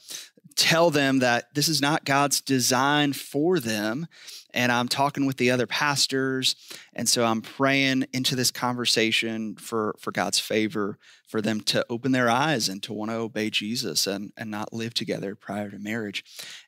tell 0.59 0.91
them 0.91 1.21
that 1.21 1.55
this 1.55 1.69
is 1.69 1.81
not 1.81 2.05
God's 2.05 2.41
design 2.41 3.13
for 3.13 3.61
them. 3.61 4.09
And 4.53 4.73
I'm 4.73 4.89
talking 4.89 5.25
with 5.25 5.37
the 5.37 5.53
other 5.53 5.67
pastors. 5.67 6.57
And 6.95 7.09
so 7.09 7.25
I'm 7.25 7.43
praying 7.43 8.07
into 8.13 8.35
this 8.35 8.51
conversation 8.51 9.55
for, 9.57 9.95
for 10.01 10.11
God's 10.11 10.41
favor, 10.41 10.99
for 11.29 11.41
them 11.41 11.61
to 11.61 11.87
open 11.89 12.11
their 12.11 12.29
eyes 12.29 12.69
and 12.69 12.83
to 12.83 12.93
want 12.93 13.11
to 13.13 13.19
obey 13.19 13.51
Jesus 13.51 14.07
and, 14.07 14.33
and 14.37 14.51
not 14.51 14.73
live 14.73 14.95
together 14.95 15.37
prior 15.37 15.71
to 15.71 15.79
marriage. 15.79 16.25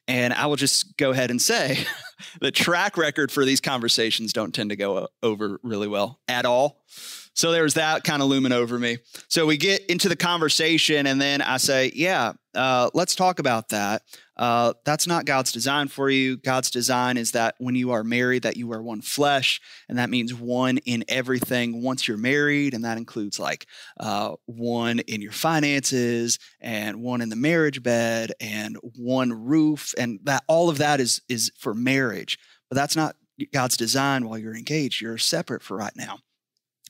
And 0.07 0.33
I 0.35 0.47
will 0.47 0.57
just 0.57 0.97
go 0.97 1.11
ahead 1.11 1.31
and 1.31 1.43
say 1.43 1.85
the 2.41 2.53
track 2.53 2.97
record 2.97 3.33
for 3.33 3.45
these 3.45 3.61
conversations 3.61 4.33
don't 4.33 4.55
tend 4.55 4.71
to 4.71 4.77
go 4.77 5.09
over 5.23 5.59
really 5.65 5.89
well 5.89 6.21
at 6.29 6.45
all. 6.45 6.85
So 7.35 7.53
there 7.53 7.63
was 7.63 7.75
that 7.75 8.05
kind 8.05 8.23
of 8.23 8.29
looming 8.29 8.53
over 8.53 8.79
me. 8.79 8.99
So 9.29 9.47
we 9.47 9.57
get 9.57 9.87
into 9.87 10.09
the 10.09 10.17
conversation, 10.17 11.07
and 11.07 11.21
then 11.21 11.41
I 11.41 11.59
say, 11.59 11.93
Yeah, 11.95 12.33
uh, 12.55 12.91
let's 12.93 13.15
talk 13.15 13.39
about 13.39 13.69
that. 13.69 14.03
Uh, 14.37 14.73
that's 14.85 15.07
not 15.07 15.27
God's 15.27 15.53
design 15.53 15.89
for 15.89 16.11
you. 16.11 16.37
God's 16.37 16.71
design 16.71 17.17
is 17.17 17.33
that 17.33 17.55
when 17.59 17.75
you 17.75 17.93
are 17.93 18.03
married, 18.03 18.43
that 18.43 18.57
you 18.57 18.73
are 18.73 18.83
one 18.83 19.01
flesh, 19.01 19.61
and 19.89 19.99
that 19.99 20.11
means 20.11 20.35
one 20.35 20.79
in 20.79 21.05
everything 21.09 21.83
once 21.83 22.09
you're 22.09 22.17
married, 22.17 22.75
and 22.75 22.85
that 22.85 22.99
includes 22.99 23.39
like 23.39 23.67
uh, 24.01 24.35
one 24.47 24.99
in 25.01 25.23
your 25.23 25.33
finances, 25.33 26.39
and 26.61 27.01
one 27.01 27.21
in 27.21 27.29
the 27.29 27.37
marriage 27.37 27.83
bed, 27.83 28.33
and 28.41 28.77
one 28.97 29.33
roof, 29.33 29.95
and 29.97 30.19
that 30.25 30.43
all 30.49 30.69
of 30.69 30.79
that 30.79 31.01
is 31.01 31.23
is 31.29 31.53
for 31.59 31.75
marriage. 31.75 32.39
But 32.69 32.77
that's 32.77 32.97
not 32.97 33.17
God's 33.53 33.77
design 33.77 34.27
while 34.27 34.39
you're 34.39 34.57
engaged. 34.57 35.01
You're 35.01 35.19
separate 35.19 35.63
for 35.63 35.77
right 35.77 35.95
now. 35.95 36.19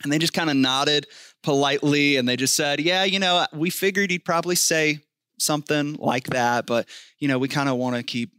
And 0.02 0.12
they 0.12 0.18
just 0.18 0.32
kind 0.32 0.50
of 0.50 0.56
nodded 0.56 1.06
politely 1.42 2.16
and 2.16 2.28
they 2.28 2.36
just 2.36 2.54
said, 2.54 2.80
Yeah, 2.80 3.04
you 3.04 3.18
know, 3.18 3.46
we 3.52 3.70
figured 3.70 4.10
he'd 4.10 4.24
probably 4.24 4.56
say 4.56 5.00
something 5.38 5.94
like 5.94 6.28
that, 6.28 6.66
but, 6.66 6.86
you 7.18 7.28
know, 7.28 7.38
we 7.38 7.48
kind 7.48 7.68
of 7.68 7.76
want 7.76 7.96
to 7.96 8.02
keep 8.02 8.32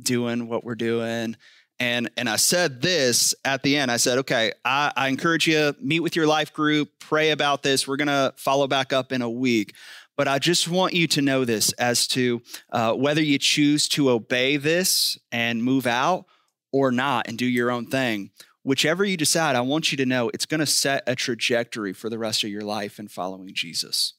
doing 0.00 0.48
what 0.48 0.64
we're 0.64 0.74
doing. 0.74 1.36
And, 1.80 2.10
and 2.16 2.28
I 2.28 2.36
said 2.36 2.82
this 2.82 3.34
at 3.44 3.62
the 3.62 3.76
end. 3.76 3.90
I 3.90 3.98
said, 3.98 4.18
okay, 4.18 4.52
I, 4.64 4.92
I 4.96 5.08
encourage 5.08 5.46
you 5.46 5.74
meet 5.80 6.00
with 6.00 6.16
your 6.16 6.26
life 6.26 6.52
group, 6.52 6.90
pray 6.98 7.30
about 7.30 7.62
this. 7.62 7.86
We're 7.86 7.96
going 7.96 8.08
to 8.08 8.34
follow 8.36 8.66
back 8.66 8.92
up 8.92 9.12
in 9.12 9.22
a 9.22 9.30
week. 9.30 9.74
But 10.16 10.26
I 10.26 10.40
just 10.40 10.66
want 10.66 10.94
you 10.94 11.06
to 11.08 11.22
know 11.22 11.44
this 11.44 11.72
as 11.74 12.08
to 12.08 12.42
uh, 12.72 12.92
whether 12.94 13.22
you 13.22 13.38
choose 13.38 13.86
to 13.90 14.10
obey 14.10 14.56
this 14.56 15.16
and 15.30 15.62
move 15.62 15.86
out 15.86 16.26
or 16.72 16.90
not 16.90 17.28
and 17.28 17.38
do 17.38 17.46
your 17.46 17.70
own 17.70 17.86
thing 17.86 18.30
whichever 18.68 19.02
you 19.02 19.16
decide, 19.16 19.56
I 19.56 19.62
want 19.62 19.90
you 19.90 19.96
to 19.96 20.04
know 20.04 20.28
it's 20.28 20.44
going 20.44 20.60
to 20.60 20.66
set 20.66 21.02
a 21.06 21.14
trajectory 21.14 21.94
for 21.94 22.10
the 22.10 22.18
rest 22.18 22.44
of 22.44 22.50
your 22.50 22.60
life 22.60 22.98
in 22.98 23.08
following 23.08 23.54
Jesus. 23.54 24.12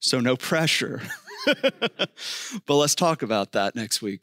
So, 0.00 0.18
no 0.18 0.36
pressure. 0.36 1.00
but 1.46 2.74
let's 2.74 2.96
talk 2.96 3.22
about 3.22 3.52
that 3.52 3.76
next 3.76 4.02
week. 4.02 4.22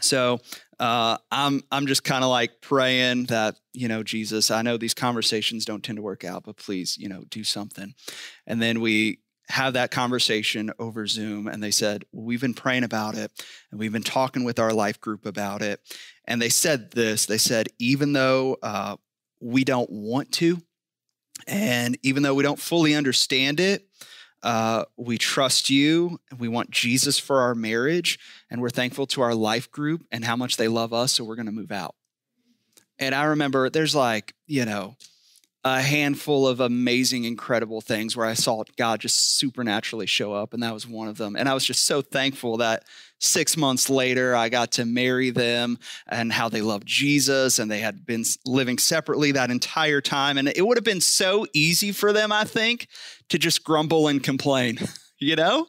So, 0.00 0.40
uh, 0.80 1.18
I'm 1.30 1.62
I'm 1.70 1.86
just 1.86 2.02
kind 2.02 2.24
of 2.24 2.30
like 2.30 2.60
praying 2.60 3.26
that 3.26 3.54
you 3.74 3.86
know 3.86 4.02
Jesus. 4.02 4.50
I 4.50 4.62
know 4.62 4.76
these 4.76 4.92
conversations 4.92 5.64
don't 5.64 5.84
tend 5.84 5.96
to 5.96 6.02
work 6.02 6.24
out, 6.24 6.42
but 6.42 6.56
please 6.56 6.98
you 6.98 7.08
know 7.08 7.22
do 7.30 7.44
something. 7.44 7.94
And 8.44 8.60
then 8.60 8.80
we 8.80 9.20
have 9.48 9.72
that 9.74 9.90
conversation 9.90 10.70
over 10.78 11.06
Zoom, 11.06 11.46
and 11.46 11.62
they 11.62 11.70
said 11.70 12.04
well, 12.12 12.24
we've 12.24 12.40
been 12.40 12.54
praying 12.54 12.84
about 12.84 13.16
it, 13.16 13.30
and 13.70 13.80
we've 13.80 13.92
been 13.92 14.02
talking 14.02 14.44
with 14.44 14.58
our 14.58 14.72
life 14.72 15.00
group 15.00 15.26
about 15.26 15.62
it, 15.62 15.80
and 16.24 16.40
they 16.40 16.48
said 16.48 16.90
this 16.92 17.26
they 17.26 17.38
said, 17.38 17.68
even 17.78 18.12
though 18.12 18.56
uh, 18.62 18.96
we 19.40 19.64
don't 19.64 19.90
want 19.90 20.32
to, 20.32 20.58
and 21.46 21.98
even 22.02 22.22
though 22.22 22.34
we 22.34 22.42
don't 22.42 22.58
fully 22.58 22.94
understand 22.94 23.60
it, 23.60 23.88
uh, 24.42 24.84
we 24.96 25.18
trust 25.18 25.68
you 25.68 26.20
and 26.30 26.38
we 26.38 26.48
want 26.48 26.70
Jesus 26.70 27.18
for 27.18 27.40
our 27.40 27.54
marriage. 27.54 28.18
And 28.50 28.60
we're 28.60 28.70
thankful 28.70 29.06
to 29.08 29.22
our 29.22 29.34
life 29.34 29.70
group 29.70 30.06
and 30.12 30.24
how 30.24 30.36
much 30.36 30.56
they 30.56 30.68
love 30.68 30.92
us. 30.92 31.12
So 31.12 31.24
we're 31.24 31.36
going 31.36 31.46
to 31.46 31.52
move 31.52 31.72
out. 31.72 31.94
And 32.98 33.14
I 33.14 33.24
remember 33.24 33.70
there's 33.70 33.94
like, 33.94 34.34
you 34.46 34.64
know, 34.64 34.96
a 35.76 35.80
handful 35.80 36.48
of 36.48 36.60
amazing, 36.60 37.24
incredible 37.24 37.80
things 37.80 38.16
where 38.16 38.26
I 38.26 38.34
saw 38.34 38.64
God 38.76 39.00
just 39.00 39.38
supernaturally 39.38 40.06
show 40.06 40.32
up, 40.32 40.54
and 40.54 40.62
that 40.62 40.74
was 40.74 40.86
one 40.86 41.08
of 41.08 41.18
them. 41.18 41.36
And 41.36 41.48
I 41.48 41.54
was 41.54 41.64
just 41.64 41.84
so 41.84 42.02
thankful 42.02 42.56
that 42.58 42.84
six 43.20 43.56
months 43.56 43.90
later 43.90 44.34
I 44.34 44.48
got 44.48 44.72
to 44.72 44.84
marry 44.84 45.30
them 45.30 45.78
and 46.08 46.32
how 46.32 46.48
they 46.48 46.60
loved 46.60 46.86
Jesus 46.86 47.58
and 47.58 47.70
they 47.70 47.80
had 47.80 48.06
been 48.06 48.24
living 48.46 48.78
separately 48.78 49.32
that 49.32 49.50
entire 49.50 50.00
time. 50.00 50.38
And 50.38 50.48
it 50.48 50.66
would 50.66 50.76
have 50.76 50.84
been 50.84 51.00
so 51.00 51.46
easy 51.52 51.92
for 51.92 52.12
them, 52.12 52.30
I 52.32 52.44
think, 52.44 52.86
to 53.28 53.38
just 53.38 53.64
grumble 53.64 54.08
and 54.08 54.22
complain, 54.22 54.78
you 55.18 55.36
know? 55.36 55.66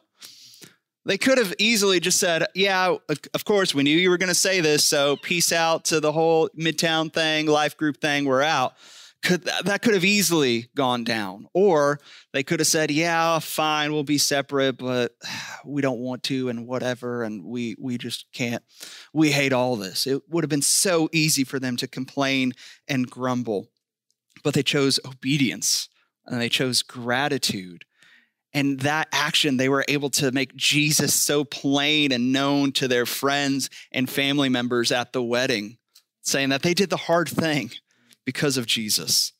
They 1.06 1.18
could 1.18 1.38
have 1.38 1.54
easily 1.58 1.98
just 1.98 2.20
said, 2.20 2.46
Yeah, 2.54 2.96
of 3.34 3.44
course, 3.44 3.74
we 3.74 3.82
knew 3.82 3.96
you 3.96 4.10
were 4.10 4.18
going 4.18 4.28
to 4.28 4.34
say 4.34 4.60
this. 4.60 4.84
So 4.84 5.16
peace 5.16 5.50
out 5.50 5.86
to 5.86 5.98
the 5.98 6.12
whole 6.12 6.50
Midtown 6.50 7.12
thing, 7.12 7.46
life 7.46 7.76
group 7.76 8.00
thing, 8.00 8.26
we're 8.26 8.42
out 8.42 8.74
could 9.22 9.44
that 9.64 9.82
could 9.82 9.94
have 9.94 10.04
easily 10.04 10.70
gone 10.74 11.04
down. 11.04 11.46
Or 11.52 12.00
they 12.32 12.42
could 12.42 12.60
have 12.60 12.66
said 12.66 12.90
yeah 12.90 13.38
fine 13.38 13.92
we'll 13.92 14.04
be 14.04 14.18
separate 14.18 14.78
but 14.78 15.12
we 15.64 15.82
don't 15.82 16.00
want 16.00 16.22
to 16.24 16.48
and 16.48 16.66
whatever 16.66 17.22
and 17.22 17.44
we 17.44 17.76
we 17.78 17.98
just 17.98 18.26
can't 18.32 18.62
we 19.12 19.30
hate 19.30 19.52
all 19.52 19.76
this. 19.76 20.06
It 20.06 20.22
would 20.28 20.44
have 20.44 20.50
been 20.50 20.62
so 20.62 21.08
easy 21.12 21.44
for 21.44 21.58
them 21.58 21.76
to 21.76 21.86
complain 21.86 22.52
and 22.88 23.10
grumble 23.10 23.68
but 24.42 24.54
they 24.54 24.62
chose 24.62 24.98
obedience 25.04 25.88
and 26.26 26.40
they 26.40 26.48
chose 26.48 26.82
gratitude. 26.82 27.84
And 28.52 28.80
that 28.80 29.08
action 29.12 29.58
they 29.58 29.68
were 29.68 29.84
able 29.86 30.10
to 30.10 30.32
make 30.32 30.56
jesus 30.56 31.14
so 31.14 31.44
plain 31.44 32.10
and 32.10 32.32
known 32.32 32.72
to 32.72 32.88
their 32.88 33.06
friends 33.06 33.70
and 33.92 34.08
family 34.08 34.48
members 34.48 34.90
at 34.90 35.12
the 35.12 35.22
wedding 35.22 35.76
saying 36.22 36.48
that 36.48 36.62
they 36.62 36.74
did 36.74 36.90
the 36.90 36.96
hard 36.96 37.28
thing 37.28 37.70
because 38.30 38.56
of 38.56 38.64
Jesus. 38.64 39.32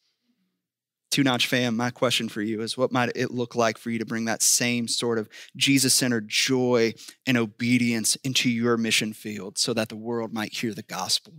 Two 1.12 1.22
Notch 1.22 1.46
fam, 1.46 1.76
my 1.76 1.90
question 1.90 2.28
for 2.28 2.42
you 2.42 2.60
is 2.60 2.76
what 2.76 2.90
might 2.90 3.12
it 3.14 3.30
look 3.30 3.54
like 3.54 3.78
for 3.78 3.88
you 3.88 4.00
to 4.00 4.04
bring 4.04 4.24
that 4.24 4.42
same 4.42 4.88
sort 4.88 5.16
of 5.16 5.28
Jesus 5.54 5.94
centered 5.94 6.28
joy 6.28 6.92
and 7.24 7.38
obedience 7.38 8.16
into 8.24 8.50
your 8.50 8.76
mission 8.76 9.12
field 9.12 9.58
so 9.58 9.72
that 9.74 9.90
the 9.90 9.96
world 9.96 10.34
might 10.34 10.52
hear 10.52 10.74
the 10.74 10.82
gospel? 10.82 11.34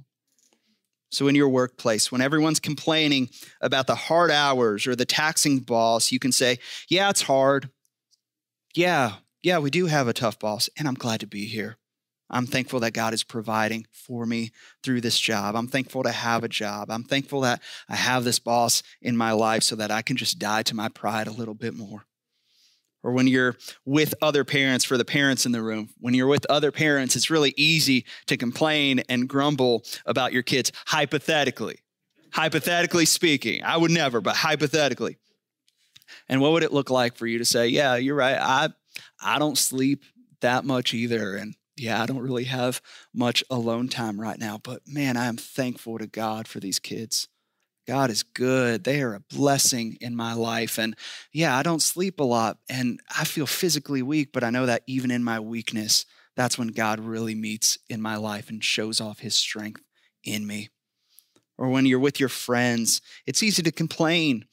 So, 1.12 1.28
in 1.28 1.36
your 1.36 1.50
workplace, 1.50 2.10
when 2.10 2.22
everyone's 2.22 2.62
complaining 2.62 3.28
about 3.60 3.86
the 3.86 3.96
hard 3.96 4.32
hours 4.32 4.88
or 4.88 4.96
the 4.96 5.04
taxing 5.04 5.60
boss, 5.60 6.10
you 6.10 6.20
can 6.20 6.32
say, 6.32 6.58
Yeah, 6.88 7.10
it's 7.10 7.24
hard. 7.24 7.70
Yeah, 8.74 9.16
yeah, 9.44 9.60
we 9.60 9.72
do 9.72 9.88
have 9.88 10.08
a 10.08 10.14
tough 10.14 10.40
boss, 10.40 10.70
and 10.78 10.88
I'm 10.88 10.94
glad 10.94 11.20
to 11.20 11.28
be 11.28 11.48
here. 11.48 11.78
I'm 12.32 12.48
thankful 12.48 12.80
that 12.80 12.94
God 12.94 13.14
is 13.14 13.24
providing 13.24 13.86
for 13.92 14.26
me 14.26 14.52
through 14.84 15.02
this 15.02 15.20
job. 15.20 15.56
I'm 15.56 15.68
thankful 15.68 16.04
to 16.04 16.12
have 16.12 16.44
a 16.44 16.48
job. 16.48 16.90
I'm 16.90 17.04
thankful 17.04 17.42
that 17.42 17.62
I 17.90 17.96
have 17.98 18.24
this 18.24 18.40
boss 18.40 18.82
in 19.02 19.18
my 19.18 19.34
life 19.34 19.64
so 19.64 19.76
that 19.76 19.92
I 19.92 20.02
can 20.02 20.16
just 20.16 20.40
die 20.40 20.64
to 20.64 20.76
my 20.76 20.88
pride 20.88 21.28
a 21.28 21.32
little 21.32 21.54
bit 21.54 21.76
more. 21.76 22.06
Or 23.04 23.12
when 23.12 23.28
you're 23.28 23.58
with 23.84 24.14
other 24.22 24.44
parents, 24.44 24.86
for 24.86 24.98
the 24.98 25.06
parents 25.06 25.46
in 25.46 25.52
the 25.52 25.62
room, 25.62 25.90
when 26.00 26.14
you're 26.14 26.28
with 26.28 26.46
other 26.50 26.72
parents, 26.72 27.16
it's 27.16 27.30
really 27.30 27.54
easy 27.58 28.06
to 28.28 28.38
complain 28.38 29.02
and 29.10 29.28
grumble 29.28 29.84
about 30.06 30.34
your 30.34 30.44
kids, 30.44 30.72
hypothetically. 30.86 31.80
Hypothetically 32.32 33.06
speaking, 33.06 33.64
I 33.64 33.76
would 33.76 33.92
never, 33.92 34.22
but 34.22 34.38
hypothetically. 34.38 35.18
And 36.30 36.40
what 36.40 36.54
would 36.54 36.64
it 36.64 36.72
look 36.72 36.90
like 36.90 37.18
for 37.18 37.28
you 37.28 37.40
to 37.40 37.46
say, 37.46 37.68
Yeah, 37.68 37.96
you're 37.96 38.16
right. 38.16 38.38
I, 38.40 38.70
I 39.22 39.40
don't 39.40 39.58
sleep 39.58 40.04
that 40.42 40.64
much 40.64 40.94
either. 40.94 41.36
And 41.36 41.56
yeah, 41.82 42.02
I 42.02 42.06
don't 42.06 42.20
really 42.20 42.44
have 42.44 42.82
much 43.14 43.44
alone 43.50 43.90
time 43.90 44.22
right 44.22 44.38
now, 44.38 44.60
but 44.62 44.88
man, 44.88 45.18
I 45.18 45.26
am 45.26 45.38
thankful 45.38 45.98
to 45.98 46.06
God 46.06 46.48
for 46.48 46.60
these 46.60 46.78
kids. 46.78 47.28
God 47.88 48.12
is 48.12 48.22
good. 48.22 48.84
They 48.84 49.02
are 49.02 49.16
a 49.16 49.20
blessing 49.20 49.98
in 50.00 50.16
my 50.16 50.34
life. 50.34 50.78
And 50.78 50.96
yeah, 51.34 51.58
I 51.58 51.64
don't 51.64 51.82
sleep 51.82 52.20
a 52.20 52.24
lot 52.24 52.60
and 52.70 53.00
I 53.18 53.24
feel 53.24 53.48
physically 53.48 54.04
weak, 54.04 54.32
but 54.32 54.44
I 54.44 54.52
know 54.52 54.68
that 54.68 54.84
even 54.86 55.10
in 55.10 55.24
my 55.24 55.40
weakness, 55.40 56.06
that's 56.36 56.58
when 56.58 56.68
God 56.68 57.00
really 57.00 57.34
meets 57.34 57.80
in 57.90 58.00
my 58.00 58.16
life 58.16 58.50
and 58.50 58.64
shows 58.64 59.02
off 59.02 59.20
his 59.20 59.34
strength 59.34 59.82
in 60.24 60.46
me. 60.46 60.70
Or 61.58 61.70
when 61.70 61.88
you're 61.88 62.00
with 62.00 62.20
your 62.20 62.30
friends, 62.30 63.02
it's 63.26 63.44
easy 63.44 63.64
to 63.64 63.72
complain 63.72 64.46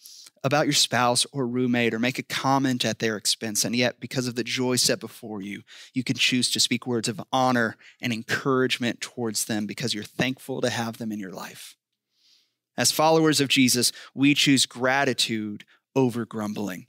about 0.45 0.67
your 0.67 0.73
spouse 0.73 1.27
or 1.33 1.47
roommate 1.47 1.95
or 1.95 1.99
make 1.99 2.19
a 2.19 2.23
comment 2.23 2.85
at 2.85 2.99
their 2.99 3.17
expense. 3.17 3.65
And 3.65 3.75
yet, 3.75 4.01
because 4.01 4.27
of 4.27 4.35
the 4.35 4.45
joy 4.45 4.77
set 4.77 5.01
before 5.01 5.43
you, 5.43 5.63
you 5.95 6.05
can 6.05 6.17
choose 6.17 6.51
to 6.53 6.61
speak 6.61 6.87
words 6.87 7.09
of 7.09 7.21
honor 7.33 7.77
and 8.01 8.13
encouragement 8.13 9.01
towards 9.01 9.45
them 9.45 9.67
because 9.67 9.95
you're 9.95 10.05
thankful 10.05 10.61
to 10.61 10.71
have 10.71 10.99
them 10.99 11.13
in 11.13 11.19
your 11.19 11.33
life. 11.33 11.77
As 12.77 12.93
followers 12.93 13.41
of 13.41 13.49
Jesus, 13.49 13.91
we 14.15 14.35
choose 14.35 14.65
gratitude 14.65 15.65
over 15.97 16.25
grumbling. 16.25 16.87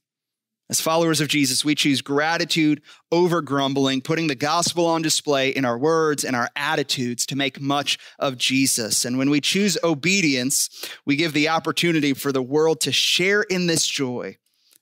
As 0.70 0.80
followers 0.80 1.20
of 1.20 1.30
Jesus, 1.30 1.66
we 1.66 1.74
choose 1.74 2.04
gratitude 2.04 2.84
over 3.12 3.42
grumbling, 3.42 4.02
putting 4.02 4.28
the 4.28 4.36
gospel 4.36 4.86
on 4.86 5.02
display 5.02 5.50
in 5.50 5.66
our 5.66 5.80
words 5.80 6.24
and 6.24 6.36
our 6.36 6.50
attitudes 6.56 7.26
to 7.26 7.36
make 7.36 7.60
much 7.60 7.98
of 8.20 8.38
Jesus. 8.38 9.04
And 9.04 9.18
when 9.18 9.32
we 9.32 9.42
choose 9.42 9.80
obedience, 9.84 10.70
we 11.08 11.16
give 11.16 11.34
the 11.34 11.50
opportunity 11.50 12.14
for 12.14 12.32
the 12.32 12.44
world 12.44 12.82
to 12.82 12.92
share 12.92 13.42
in 13.42 13.66
this 13.66 13.88
joy. 13.88 14.38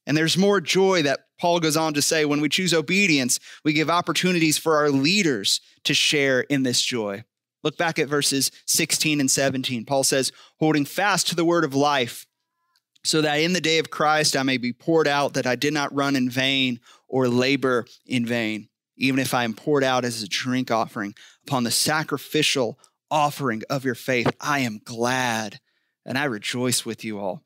And 0.05 0.17
there's 0.17 0.37
more 0.37 0.59
joy 0.59 1.03
that 1.03 1.21
Paul 1.39 1.61
goes 1.61 1.77
on 1.77 1.93
to 1.93 2.01
say 2.01 2.25
when 2.25 2.41
we 2.41 2.49
choose 2.49 2.73
obedience, 2.73 3.39
we 3.63 3.71
give 3.71 3.89
opportunities 3.89 4.57
for 4.57 4.75
our 4.75 4.89
leaders 4.89 5.61
to 5.85 5.93
share 5.93 6.41
in 6.41 6.63
this 6.63 6.81
joy. 6.81 7.23
Look 7.63 7.77
back 7.77 7.97
at 7.97 8.09
verses 8.09 8.51
16 8.65 9.21
and 9.21 9.31
17. 9.31 9.85
Paul 9.85 10.03
says, 10.03 10.33
holding 10.59 10.83
fast 10.83 11.27
to 11.27 11.35
the 11.35 11.45
word 11.45 11.63
of 11.63 11.73
life 11.73 12.26
so 13.07 13.21
that 13.21 13.35
in 13.35 13.53
the 13.53 13.61
day 13.61 13.79
of 13.79 13.89
Christ 13.89 14.35
I 14.35 14.43
may 14.43 14.57
be 14.57 14.73
poured 14.73 15.07
out, 15.07 15.33
that 15.35 15.47
I 15.47 15.55
did 15.55 15.73
not 15.73 15.95
run 15.95 16.15
in 16.15 16.29
vain 16.29 16.79
or 17.07 17.27
labor 17.27 17.85
in 18.05 18.25
vain, 18.25 18.67
even 18.97 19.19
if 19.19 19.33
I 19.33 19.45
am 19.45 19.53
poured 19.53 19.83
out 19.83 20.03
as 20.03 20.21
a 20.21 20.27
drink 20.27 20.71
offering 20.71 21.15
upon 21.47 21.63
the 21.63 21.71
sacrificial 21.71 22.77
offering 23.09 23.63
of 23.69 23.85
your 23.85 23.95
faith. 23.95 24.29
I 24.41 24.59
am 24.59 24.81
glad 24.83 25.59
and 26.05 26.17
I 26.17 26.25
rejoice 26.25 26.85
with 26.85 27.05
you 27.05 27.19
all. 27.19 27.43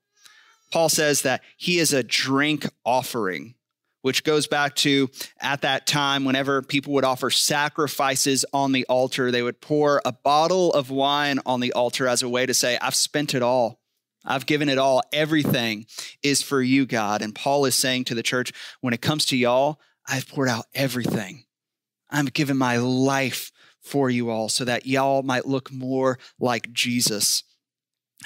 Paul 0.72 0.90
says 0.90 1.22
that 1.24 1.42
he 1.58 1.78
is 1.78 1.94
a 1.94 2.02
drink 2.04 2.68
offering 2.84 3.56
which 4.02 4.24
goes 4.24 4.48
back 4.48 4.76
to 4.78 5.10
at 5.40 5.62
that 5.62 5.86
time, 5.86 6.26
whenever 6.26 6.62
people 6.62 6.94
would 6.94 7.04
offer 7.04 7.30
sacrifices 7.30 8.46
on 8.52 8.72
the 8.72 8.86
altar, 8.90 9.32
they 9.32 9.44
would 9.44 9.62
pour 9.62 10.02
a 10.04 10.12
bottle 10.12 10.74
of 10.74 10.90
wine 10.90 11.40
on 11.46 11.60
the 11.60 11.74
altar 11.74 12.08
as 12.08 12.24
a 12.24 12.30
way 12.30 12.46
to 12.46 12.54
say, 12.56 12.80
I've 12.82 12.96
spent 12.96 13.36
it 13.36 13.44
all. 13.44 13.81
I've 14.26 14.46
given 14.46 14.70
it 14.70 14.78
all. 14.78 15.02
Everything 15.12 15.86
is 16.24 16.42
for 16.42 16.62
you, 16.62 16.86
God. 16.86 17.22
And 17.22 17.34
Paul 17.36 17.66
is 17.66 17.76
saying 17.76 18.06
to 18.06 18.16
the 18.16 18.24
church, 18.24 18.52
when 18.82 18.94
it 18.94 19.02
comes 19.02 19.26
to 19.28 19.38
y'all, 19.38 19.80
I've 20.08 20.28
poured 20.28 20.50
out 20.50 20.66
everything. 20.74 21.46
I'm 22.10 22.26
giving 22.26 22.58
my 22.58 22.78
life 22.78 23.52
for 23.82 24.10
you 24.10 24.30
all 24.30 24.50
so 24.50 24.66
that 24.66 24.86
y'all 24.86 25.24
might 25.24 25.48
look 25.48 25.72
more 25.72 26.20
like 26.40 26.72
Jesus. 26.72 27.44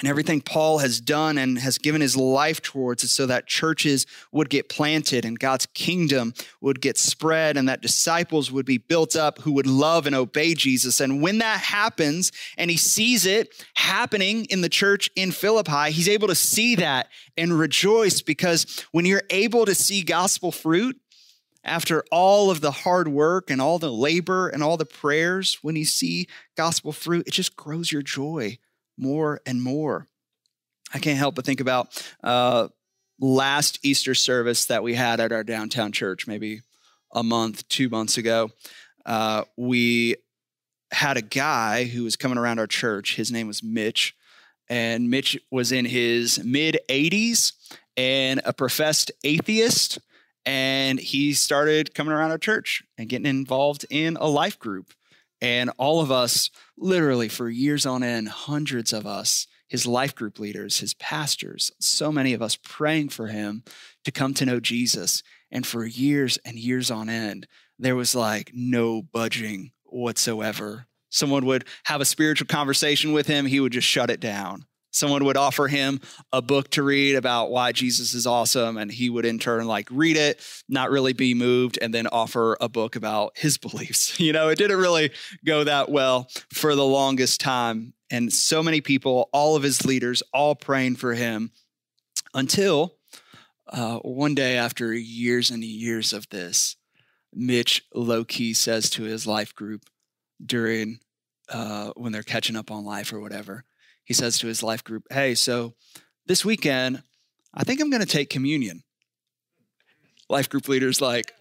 And 0.00 0.08
everything 0.08 0.42
Paul 0.42 0.78
has 0.78 1.00
done 1.00 1.38
and 1.38 1.58
has 1.58 1.78
given 1.78 2.02
his 2.02 2.18
life 2.18 2.60
towards 2.60 3.02
is 3.02 3.10
so 3.10 3.24
that 3.26 3.46
churches 3.46 4.06
would 4.30 4.50
get 4.50 4.68
planted 4.68 5.24
and 5.24 5.38
God's 5.38 5.64
kingdom 5.72 6.34
would 6.60 6.82
get 6.82 6.98
spread 6.98 7.56
and 7.56 7.66
that 7.70 7.80
disciples 7.80 8.52
would 8.52 8.66
be 8.66 8.76
built 8.76 9.16
up 9.16 9.38
who 9.40 9.52
would 9.52 9.66
love 9.66 10.06
and 10.06 10.14
obey 10.14 10.52
Jesus. 10.52 11.00
And 11.00 11.22
when 11.22 11.38
that 11.38 11.60
happens 11.60 12.30
and 12.58 12.70
he 12.70 12.76
sees 12.76 13.24
it 13.24 13.64
happening 13.74 14.44
in 14.50 14.60
the 14.60 14.68
church 14.68 15.08
in 15.16 15.32
Philippi, 15.32 15.90
he's 15.92 16.10
able 16.10 16.28
to 16.28 16.34
see 16.34 16.74
that 16.74 17.08
and 17.38 17.58
rejoice 17.58 18.20
because 18.20 18.84
when 18.92 19.06
you're 19.06 19.22
able 19.30 19.64
to 19.64 19.74
see 19.74 20.02
gospel 20.02 20.52
fruit, 20.52 21.00
after 21.64 22.04
all 22.12 22.50
of 22.50 22.60
the 22.60 22.70
hard 22.70 23.08
work 23.08 23.50
and 23.50 23.60
all 23.60 23.80
the 23.80 23.90
labor 23.90 24.48
and 24.48 24.62
all 24.62 24.76
the 24.76 24.86
prayers, 24.86 25.58
when 25.62 25.74
you 25.74 25.84
see 25.84 26.28
gospel 26.56 26.92
fruit, 26.92 27.26
it 27.26 27.32
just 27.32 27.56
grows 27.56 27.90
your 27.90 28.02
joy 28.02 28.56
more 28.96 29.40
and 29.46 29.62
more. 29.62 30.08
I 30.94 30.98
can't 30.98 31.18
help 31.18 31.34
but 31.34 31.44
think 31.44 31.60
about 31.60 32.06
uh, 32.22 32.68
last 33.20 33.78
Easter 33.84 34.14
service 34.14 34.66
that 34.66 34.82
we 34.82 34.94
had 34.94 35.20
at 35.20 35.32
our 35.32 35.44
downtown 35.44 35.92
church, 35.92 36.26
maybe 36.26 36.62
a 37.12 37.22
month, 37.22 37.66
two 37.68 37.88
months 37.88 38.18
ago. 38.18 38.50
Uh, 39.04 39.44
we 39.56 40.16
had 40.92 41.16
a 41.16 41.22
guy 41.22 41.84
who 41.84 42.04
was 42.04 42.16
coming 42.16 42.38
around 42.38 42.58
our 42.58 42.66
church. 42.66 43.16
His 43.16 43.32
name 43.32 43.46
was 43.46 43.62
Mitch. 43.62 44.14
And 44.68 45.10
Mitch 45.10 45.38
was 45.50 45.72
in 45.72 45.84
his 45.84 46.42
mid 46.44 46.78
80s 46.88 47.52
and 47.96 48.40
a 48.44 48.52
professed 48.52 49.12
atheist. 49.24 49.98
And 50.44 50.98
he 51.00 51.34
started 51.34 51.94
coming 51.94 52.12
around 52.12 52.30
our 52.30 52.38
church 52.38 52.84
and 52.98 53.08
getting 53.08 53.26
involved 53.26 53.84
in 53.90 54.16
a 54.16 54.28
life 54.28 54.58
group. 54.58 54.92
And 55.40 55.70
all 55.76 56.00
of 56.00 56.10
us, 56.10 56.50
literally 56.76 57.28
for 57.28 57.50
years 57.50 57.84
on 57.84 58.02
end, 58.02 58.28
hundreds 58.28 58.92
of 58.92 59.06
us, 59.06 59.46
his 59.68 59.86
life 59.86 60.14
group 60.14 60.38
leaders, 60.38 60.78
his 60.78 60.94
pastors, 60.94 61.72
so 61.80 62.12
many 62.12 62.32
of 62.32 62.42
us 62.42 62.56
praying 62.62 63.08
for 63.08 63.26
him 63.26 63.64
to 64.04 64.12
come 64.12 64.32
to 64.34 64.46
know 64.46 64.60
Jesus. 64.60 65.22
And 65.50 65.66
for 65.66 65.84
years 65.84 66.38
and 66.44 66.58
years 66.58 66.90
on 66.90 67.08
end, 67.08 67.46
there 67.78 67.96
was 67.96 68.14
like 68.14 68.52
no 68.54 69.02
budging 69.02 69.72
whatsoever. 69.84 70.86
Someone 71.10 71.46
would 71.46 71.64
have 71.84 72.00
a 72.00 72.06
spiritual 72.06 72.46
conversation 72.46 73.12
with 73.12 73.26
him, 73.26 73.46
he 73.46 73.60
would 73.60 73.72
just 73.72 73.86
shut 73.86 74.10
it 74.10 74.20
down. 74.20 74.66
Someone 74.96 75.26
would 75.26 75.36
offer 75.36 75.68
him 75.68 76.00
a 76.32 76.40
book 76.40 76.70
to 76.70 76.82
read 76.82 77.16
about 77.16 77.50
why 77.50 77.72
Jesus 77.72 78.14
is 78.14 78.26
awesome, 78.26 78.78
and 78.78 78.90
he 78.90 79.10
would 79.10 79.26
in 79.26 79.38
turn 79.38 79.66
like 79.66 79.88
read 79.90 80.16
it, 80.16 80.40
not 80.70 80.90
really 80.90 81.12
be 81.12 81.34
moved, 81.34 81.78
and 81.82 81.92
then 81.92 82.06
offer 82.06 82.56
a 82.62 82.68
book 82.70 82.96
about 82.96 83.36
his 83.36 83.58
beliefs. 83.58 84.18
You 84.26 84.32
know, 84.32 84.48
it 84.48 84.56
didn't 84.56 84.78
really 84.78 85.12
go 85.44 85.62
that 85.64 85.88
well 85.90 86.28
for 86.52 86.74
the 86.74 86.84
longest 86.84 87.40
time. 87.40 87.92
And 88.10 88.32
so 88.32 88.60
many 88.62 88.80
people, 88.80 89.28
all 89.32 89.54
of 89.54 89.62
his 89.62 89.84
leaders, 89.84 90.22
all 90.32 90.56
praying 90.56 90.96
for 90.96 91.14
him 91.14 91.52
until 92.34 92.96
uh, 93.68 93.98
one 93.98 94.34
day 94.34 94.56
after 94.56 94.92
years 94.94 95.50
and 95.50 95.62
years 95.62 96.12
of 96.12 96.28
this, 96.30 96.76
Mitch 97.32 97.84
low 97.94 98.24
key 98.24 98.54
says 98.54 98.90
to 98.90 99.04
his 99.04 99.26
life 99.26 99.54
group 99.54 99.84
during 100.44 100.98
uh, 101.50 101.90
when 101.96 102.12
they're 102.12 102.22
catching 102.22 102.56
up 102.56 102.70
on 102.70 102.84
life 102.84 103.12
or 103.12 103.20
whatever, 103.20 103.64
he 104.06 104.14
says 104.14 104.38
to 104.38 104.46
his 104.46 104.62
life 104.62 104.82
group, 104.82 105.02
Hey, 105.10 105.34
so 105.34 105.74
this 106.26 106.44
weekend, 106.44 107.02
I 107.52 107.64
think 107.64 107.80
I'm 107.80 107.90
going 107.90 108.02
to 108.02 108.08
take 108.08 108.30
communion. 108.30 108.82
Life 110.30 110.48
group 110.48 110.68
leader's 110.68 111.00
like, 111.00 111.32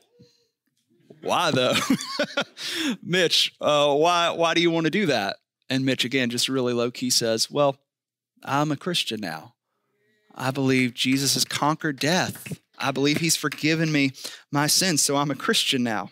Why 1.22 1.52
though? 1.52 1.76
Mitch, 3.04 3.54
uh, 3.62 3.94
why, 3.94 4.32
why 4.32 4.54
do 4.54 4.62
you 4.62 4.72
want 4.72 4.86
to 4.86 4.92
do 4.92 5.06
that? 5.06 5.38
And 5.70 5.86
Mitch, 5.86 6.04
again, 6.04 6.30
just 6.30 6.50
really 6.50 6.74
low 6.74 6.92
key 6.92 7.12
says, 7.12 7.50
Well, 7.50 7.78
I'm 8.44 8.72
a 8.72 8.78
Christian 8.78 9.22
now. 9.22 9.54
I 10.34 10.52
believe 10.52 10.94
Jesus 10.94 11.36
has 11.36 11.46
conquered 11.46 12.00
death. 12.00 12.60
I 12.78 12.92
believe 12.92 13.18
he's 13.18 13.38
forgiven 13.38 13.92
me 13.92 14.12
my 14.52 14.68
sins, 14.68 15.02
so 15.02 15.16
I'm 15.16 15.32
a 15.32 15.36
Christian 15.36 15.84
now. 15.84 16.10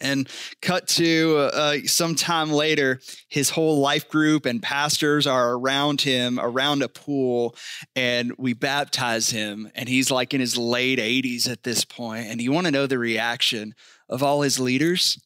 And 0.00 0.28
cut 0.60 0.86
to 0.88 1.48
uh, 1.52 1.78
some 1.86 2.14
time 2.14 2.50
later, 2.52 3.00
his 3.28 3.50
whole 3.50 3.80
life 3.80 4.08
group 4.08 4.44
and 4.44 4.62
pastors 4.62 5.26
are 5.26 5.54
around 5.54 6.02
him, 6.02 6.38
around 6.38 6.82
a 6.82 6.88
pool, 6.88 7.56
and 7.94 8.32
we 8.36 8.52
baptize 8.52 9.30
him. 9.30 9.70
And 9.74 9.88
he's 9.88 10.10
like 10.10 10.34
in 10.34 10.40
his 10.40 10.58
late 10.58 10.98
80s 10.98 11.50
at 11.50 11.62
this 11.62 11.84
point. 11.84 12.26
And 12.26 12.40
you 12.40 12.52
want 12.52 12.66
to 12.66 12.72
know 12.72 12.86
the 12.86 12.98
reaction 12.98 13.74
of 14.08 14.22
all 14.22 14.42
his 14.42 14.60
leaders? 14.60 15.18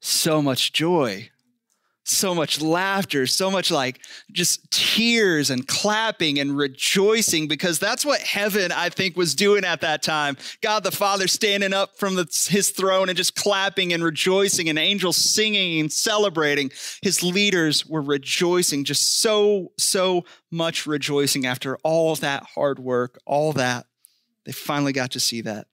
So 0.00 0.40
much 0.40 0.72
joy, 0.72 1.30
so 2.08 2.34
much 2.34 2.60
laughter, 2.60 3.26
so 3.26 3.50
much 3.50 3.70
like 3.70 4.00
just 4.32 4.70
tears 4.70 5.50
and 5.50 5.66
clapping 5.66 6.38
and 6.38 6.56
rejoicing 6.56 7.48
because 7.48 7.78
that's 7.78 8.04
what 8.04 8.20
heaven, 8.20 8.70
I 8.72 8.88
think, 8.88 9.16
was 9.16 9.34
doing 9.34 9.64
at 9.64 9.80
that 9.80 10.02
time. 10.02 10.36
God 10.62 10.84
the 10.84 10.90
Father 10.90 11.26
standing 11.26 11.72
up 11.72 11.98
from 11.98 12.14
the, 12.14 12.26
his 12.48 12.70
throne 12.70 13.08
and 13.08 13.16
just 13.16 13.34
clapping 13.34 13.92
and 13.92 14.04
rejoicing, 14.04 14.68
and 14.68 14.78
angels 14.78 15.16
singing 15.16 15.80
and 15.80 15.92
celebrating. 15.92 16.70
His 17.02 17.22
leaders 17.22 17.84
were 17.84 18.02
rejoicing, 18.02 18.84
just 18.84 19.20
so, 19.20 19.72
so 19.78 20.24
much 20.50 20.86
rejoicing 20.86 21.46
after 21.46 21.76
all 21.82 22.14
that 22.16 22.44
hard 22.54 22.78
work, 22.78 23.18
all 23.26 23.52
that. 23.54 23.86
They 24.44 24.52
finally 24.52 24.92
got 24.92 25.10
to 25.12 25.20
see 25.20 25.40
that 25.42 25.66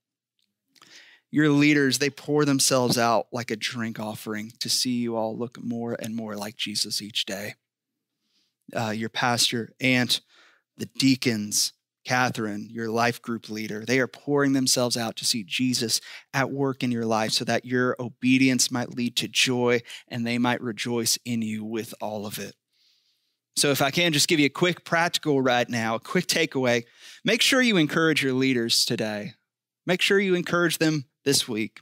your 1.33 1.49
leaders, 1.49 1.97
they 1.97 2.11
pour 2.11 2.45
themselves 2.45 2.95
out 2.95 3.25
like 3.31 3.49
a 3.49 3.55
drink 3.55 3.99
offering 3.99 4.51
to 4.59 4.69
see 4.69 4.91
you 4.91 5.15
all 5.15 5.35
look 5.35 5.57
more 5.59 5.97
and 5.99 6.15
more 6.15 6.35
like 6.35 6.57
Jesus 6.57 7.01
each 7.01 7.25
day. 7.25 7.55
Uh, 8.75 8.91
your 8.91 9.09
pastor, 9.09 9.73
Ant, 9.81 10.21
the 10.77 10.85
deacons, 10.99 11.73
Catherine, 12.05 12.67
your 12.69 12.87
life 12.91 13.19
group 13.19 13.49
leader, 13.49 13.83
they 13.83 13.99
are 13.99 14.05
pouring 14.05 14.53
themselves 14.53 14.95
out 14.95 15.15
to 15.15 15.25
see 15.25 15.43
Jesus 15.43 16.01
at 16.35 16.51
work 16.51 16.83
in 16.83 16.91
your 16.91 17.07
life 17.07 17.31
so 17.31 17.43
that 17.45 17.65
your 17.65 17.95
obedience 17.99 18.69
might 18.69 18.93
lead 18.93 19.15
to 19.15 19.27
joy 19.27 19.81
and 20.07 20.27
they 20.27 20.37
might 20.37 20.61
rejoice 20.61 21.17
in 21.25 21.41
you 21.41 21.65
with 21.65 21.95
all 21.99 22.27
of 22.27 22.37
it. 22.37 22.53
So, 23.55 23.71
if 23.71 23.81
I 23.81 23.89
can 23.89 24.13
just 24.13 24.27
give 24.27 24.39
you 24.39 24.45
a 24.45 24.49
quick 24.49 24.85
practical 24.85 25.41
right 25.41 25.67
now, 25.67 25.95
a 25.95 25.99
quick 25.99 26.27
takeaway, 26.27 26.83
make 27.25 27.41
sure 27.41 27.59
you 27.59 27.77
encourage 27.77 28.21
your 28.21 28.33
leaders 28.33 28.85
today. 28.85 29.33
Make 29.87 30.01
sure 30.01 30.19
you 30.19 30.35
encourage 30.35 30.77
them 30.77 31.05
this 31.23 31.47
week. 31.47 31.79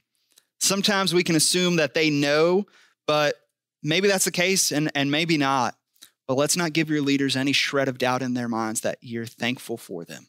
Sometimes 0.59 1.13
we 1.13 1.23
can 1.23 1.35
assume 1.35 1.77
that 1.77 1.93
they 1.93 2.09
know, 2.09 2.65
but 3.07 3.35
maybe 3.81 4.07
that's 4.07 4.25
the 4.25 4.31
case 4.31 4.71
and, 4.71 4.91
and 4.95 5.11
maybe 5.11 5.37
not. 5.37 5.75
But 6.27 6.37
let's 6.37 6.55
not 6.55 6.73
give 6.73 6.89
your 6.89 7.01
leaders 7.01 7.35
any 7.35 7.51
shred 7.51 7.87
of 7.87 7.97
doubt 7.97 8.21
in 8.21 8.35
their 8.35 8.47
minds 8.47 8.81
that 8.81 8.99
you're 9.01 9.25
thankful 9.25 9.77
for 9.77 10.05
them, 10.05 10.27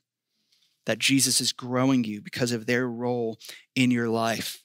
that 0.87 0.99
Jesus 0.99 1.41
is 1.41 1.53
growing 1.53 2.03
you 2.03 2.21
because 2.21 2.51
of 2.53 2.67
their 2.67 2.89
role 2.89 3.39
in 3.77 3.91
your 3.91 4.09
life. 4.09 4.63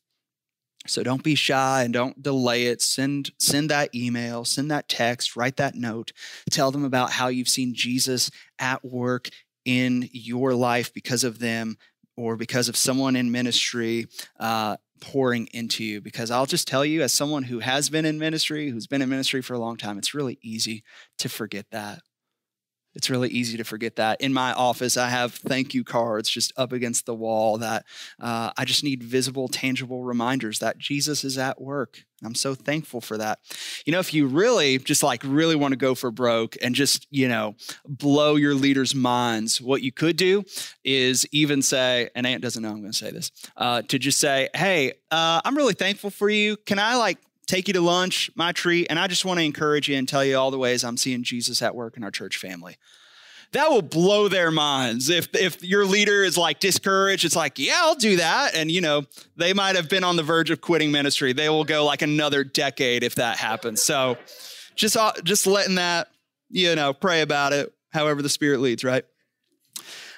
So 0.87 1.03
don't 1.03 1.23
be 1.23 1.35
shy 1.35 1.83
and 1.83 1.93
don't 1.93 2.23
delay 2.23 2.67
it. 2.67 2.81
Send 2.81 3.31
send 3.37 3.69
that 3.69 3.93
email, 3.93 4.45
send 4.45 4.71
that 4.71 4.87
text, 4.87 5.35
write 5.35 5.57
that 5.57 5.75
note. 5.75 6.13
Tell 6.49 6.71
them 6.71 6.85
about 6.85 7.11
how 7.11 7.27
you've 7.27 7.49
seen 7.49 7.73
Jesus 7.73 8.31
at 8.57 8.85
work 8.85 9.29
in 9.65 10.09
your 10.13 10.53
life 10.53 10.93
because 10.93 11.25
of 11.25 11.39
them 11.39 11.77
or 12.17 12.35
because 12.35 12.67
of 12.67 12.75
someone 12.75 13.15
in 13.15 13.31
ministry 13.31 14.07
uh, 14.39 14.75
pouring 14.99 15.47
into 15.53 15.83
you. 15.83 16.01
Because 16.01 16.31
I'll 16.31 16.45
just 16.45 16.67
tell 16.67 16.83
you, 16.83 17.01
as 17.03 17.13
someone 17.13 17.43
who 17.43 17.59
has 17.59 17.89
been 17.89 18.05
in 18.05 18.19
ministry, 18.19 18.69
who's 18.69 18.87
been 18.87 19.01
in 19.01 19.09
ministry 19.09 19.41
for 19.41 19.53
a 19.53 19.59
long 19.59 19.77
time, 19.77 19.97
it's 19.97 20.13
really 20.13 20.39
easy 20.41 20.83
to 21.19 21.29
forget 21.29 21.67
that. 21.71 22.01
It's 22.97 23.11
really 23.11 23.29
easy 23.29 23.57
to 23.57 23.63
forget 23.63 23.97
that. 23.97 24.21
In 24.21 24.33
my 24.33 24.53
office, 24.53 24.97
I 24.97 25.09
have 25.09 25.35
thank 25.35 25.75
you 25.75 25.83
cards 25.83 26.27
just 26.27 26.51
up 26.57 26.73
against 26.73 27.05
the 27.05 27.13
wall 27.13 27.59
that 27.59 27.85
uh, 28.19 28.49
I 28.57 28.65
just 28.65 28.83
need 28.83 29.03
visible, 29.03 29.47
tangible 29.47 30.03
reminders 30.03 30.57
that 30.59 30.79
Jesus 30.79 31.23
is 31.23 31.37
at 31.37 31.61
work. 31.61 32.03
I'm 32.23 32.33
so 32.33 32.55
thankful 32.55 32.99
for 32.99 33.19
that. 33.19 33.37
You 33.85 33.93
know, 33.93 33.99
if 33.99 34.15
you 34.15 34.25
really 34.25 34.79
just 34.79 35.03
like 35.03 35.21
really 35.23 35.55
want 35.55 35.73
to 35.73 35.77
go 35.77 35.93
for 35.93 36.09
broke 36.09 36.57
and 36.59 36.73
just, 36.73 37.05
you 37.11 37.27
know, 37.27 37.55
blow 37.87 38.35
your 38.35 38.55
leaders' 38.55 38.95
minds, 38.95 39.61
what 39.61 39.83
you 39.83 39.91
could 39.91 40.17
do 40.17 40.43
is 40.83 41.27
even 41.31 41.61
say, 41.61 42.09
and 42.15 42.25
Ant 42.25 42.41
doesn't 42.41 42.63
know 42.63 42.69
I'm 42.69 42.79
going 42.79 42.91
to 42.91 42.97
say 42.97 43.11
this, 43.11 43.31
uh, 43.55 43.83
to 43.83 43.99
just 43.99 44.19
say, 44.19 44.49
hey, 44.55 44.93
uh, 45.11 45.41
I'm 45.45 45.55
really 45.55 45.75
thankful 45.75 46.09
for 46.09 46.31
you. 46.31 46.57
Can 46.57 46.79
I 46.79 46.95
like 46.95 47.19
take 47.47 47.67
you 47.67 47.73
to 47.73 47.81
lunch, 47.81 48.29
my 48.35 48.51
treat, 48.51 48.87
and 48.89 48.99
I 48.99 49.07
just 49.07 49.25
want 49.25 49.39
to 49.39 49.45
encourage 49.45 49.89
you 49.89 49.97
and 49.97 50.07
tell 50.07 50.23
you 50.23 50.37
all 50.37 50.51
the 50.51 50.57
ways 50.59 50.83
I'm 50.83 50.97
seeing 50.97 51.23
Jesus 51.23 51.61
at 51.61 51.75
work 51.75 51.97
in 51.97 52.03
our 52.03 52.11
church 52.11 52.37
family. 52.37 52.77
That 53.53 53.69
will 53.69 53.81
blow 53.81 54.27
their 54.27 54.51
minds. 54.51 55.09
If 55.09 55.33
if 55.33 55.63
your 55.63 55.85
leader 55.85 56.23
is 56.23 56.37
like 56.37 56.59
discouraged, 56.59 57.23
it's 57.23 57.35
like, 57.35 57.57
yeah, 57.57 57.77
I'll 57.77 57.95
do 57.95 58.17
that. 58.17 58.55
And 58.55 58.69
you 58.69 58.81
know, 58.81 59.05
they 59.37 59.53
might 59.53 59.77
have 59.77 59.87
been 59.87 60.03
on 60.03 60.17
the 60.17 60.23
verge 60.23 60.49
of 60.49 60.59
quitting 60.59 60.91
ministry. 60.91 61.31
They 61.31 61.47
will 61.47 61.63
go 61.63 61.85
like 61.85 62.01
another 62.01 62.43
decade 62.43 63.03
if 63.03 63.15
that 63.15 63.37
happens. 63.37 63.81
So 63.81 64.17
just 64.75 64.97
uh, 64.97 65.13
just 65.23 65.47
letting 65.47 65.75
that, 65.75 66.09
you 66.49 66.75
know, 66.75 66.93
pray 66.93 67.21
about 67.21 67.53
it, 67.53 67.73
however 67.91 68.21
the 68.21 68.29
spirit 68.29 68.59
leads, 68.59 68.83
right? 68.83 69.05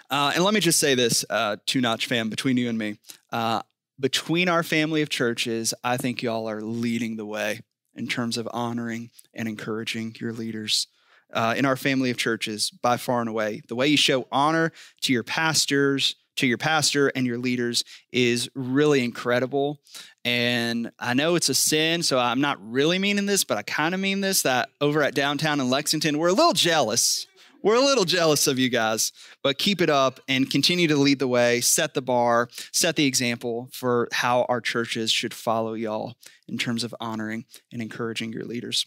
Uh, 0.09 0.31
and 0.33 0.43
let 0.43 0.55
me 0.55 0.59
just 0.59 0.79
say 0.79 0.95
this, 0.95 1.23
uh, 1.29 1.57
two 1.67 1.81
notch 1.81 2.07
fam, 2.07 2.29
between 2.29 2.57
you 2.57 2.67
and 2.67 2.79
me. 2.79 2.97
Uh, 3.31 3.61
between 3.99 4.47
our 4.49 4.63
family 4.63 5.01
of 5.01 5.09
churches, 5.09 5.73
I 5.83 5.97
think 5.97 6.21
y'all 6.21 6.49
are 6.49 6.61
leading 6.61 7.17
the 7.17 7.25
way 7.25 7.61
in 7.95 8.07
terms 8.07 8.37
of 8.37 8.47
honoring 8.51 9.09
and 9.33 9.47
encouraging 9.47 10.15
your 10.19 10.33
leaders. 10.33 10.87
Uh, 11.31 11.53
in 11.55 11.63
our 11.63 11.75
family 11.75 12.09
of 12.09 12.17
churches, 12.17 12.71
by 12.71 12.97
far 12.97 13.19
and 13.19 13.29
away, 13.29 13.61
the 13.67 13.75
way 13.75 13.85
you 13.85 13.97
show 13.97 14.27
honor 14.31 14.71
to 14.99 15.13
your 15.13 15.21
pastors, 15.21 16.15
to 16.39 16.47
your 16.47 16.57
pastor 16.57 17.09
and 17.09 17.27
your 17.27 17.37
leaders 17.37 17.83
is 18.11 18.49
really 18.55 19.03
incredible. 19.03 19.79
And 20.25 20.91
I 20.97 21.13
know 21.13 21.35
it's 21.35 21.49
a 21.49 21.53
sin, 21.53 22.01
so 22.01 22.17
I'm 22.17 22.41
not 22.41 22.57
really 22.61 22.97
meaning 22.97 23.25
this, 23.25 23.43
but 23.43 23.57
I 23.57 23.61
kind 23.61 23.93
of 23.93 23.99
mean 23.99 24.21
this 24.21 24.41
that 24.41 24.69
over 24.81 25.03
at 25.03 25.13
downtown 25.13 25.59
in 25.59 25.69
Lexington, 25.69 26.17
we're 26.17 26.29
a 26.29 26.33
little 26.33 26.53
jealous 26.53 27.27
we're 27.61 27.75
a 27.75 27.81
little 27.81 28.05
jealous 28.05 28.47
of 28.47 28.57
you 28.57 28.69
guys, 28.69 29.11
but 29.43 29.57
keep 29.57 29.81
it 29.81 29.89
up 29.89 30.19
and 30.27 30.49
continue 30.49 30.87
to 30.87 30.95
lead 30.95 31.19
the 31.19 31.27
way, 31.27 31.61
set 31.61 31.93
the 31.93 32.01
bar, 32.01 32.49
set 32.71 32.95
the 32.95 33.05
example 33.05 33.69
for 33.73 34.07
how 34.11 34.43
our 34.49 34.61
churches 34.61 35.11
should 35.11 35.33
follow 35.33 35.73
y'all 35.73 36.15
in 36.47 36.57
terms 36.57 36.83
of 36.83 36.95
honoring 36.99 37.45
and 37.71 37.81
encouraging 37.81 38.31
your 38.31 38.45
leaders. 38.45 38.85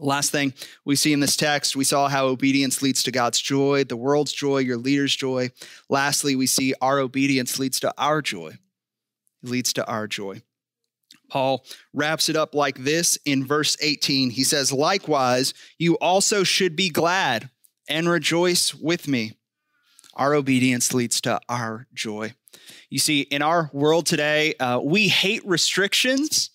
Last 0.00 0.30
thing 0.30 0.52
we 0.84 0.94
see 0.94 1.12
in 1.12 1.20
this 1.20 1.36
text, 1.36 1.74
we 1.74 1.82
saw 1.82 2.08
how 2.08 2.26
obedience 2.26 2.82
leads 2.82 3.02
to 3.02 3.10
God's 3.10 3.40
joy, 3.40 3.82
the 3.84 3.96
world's 3.96 4.32
joy, 4.32 4.58
your 4.58 4.76
leader's 4.76 5.16
joy. 5.16 5.50
Lastly, 5.88 6.36
we 6.36 6.46
see 6.46 6.72
our 6.80 7.00
obedience 7.00 7.58
leads 7.58 7.80
to 7.80 7.92
our 7.98 8.22
joy. 8.22 8.50
It 9.42 9.48
leads 9.48 9.72
to 9.72 9.86
our 9.88 10.06
joy. 10.06 10.42
Paul 11.30 11.64
wraps 11.92 12.28
it 12.28 12.36
up 12.36 12.54
like 12.54 12.78
this 12.84 13.18
in 13.24 13.44
verse 13.44 13.76
18. 13.80 14.30
He 14.30 14.44
says, 14.44 14.72
Likewise, 14.72 15.52
you 15.78 15.94
also 15.96 16.44
should 16.44 16.76
be 16.76 16.90
glad 16.90 17.50
and 17.88 18.08
rejoice 18.08 18.74
with 18.74 19.08
me. 19.08 19.32
Our 20.14 20.34
obedience 20.34 20.92
leads 20.92 21.20
to 21.22 21.40
our 21.48 21.86
joy. 21.94 22.34
You 22.90 22.98
see, 22.98 23.20
in 23.20 23.42
our 23.42 23.70
world 23.72 24.06
today, 24.06 24.54
uh, 24.54 24.80
we 24.82 25.08
hate 25.08 25.46
restrictions 25.46 26.50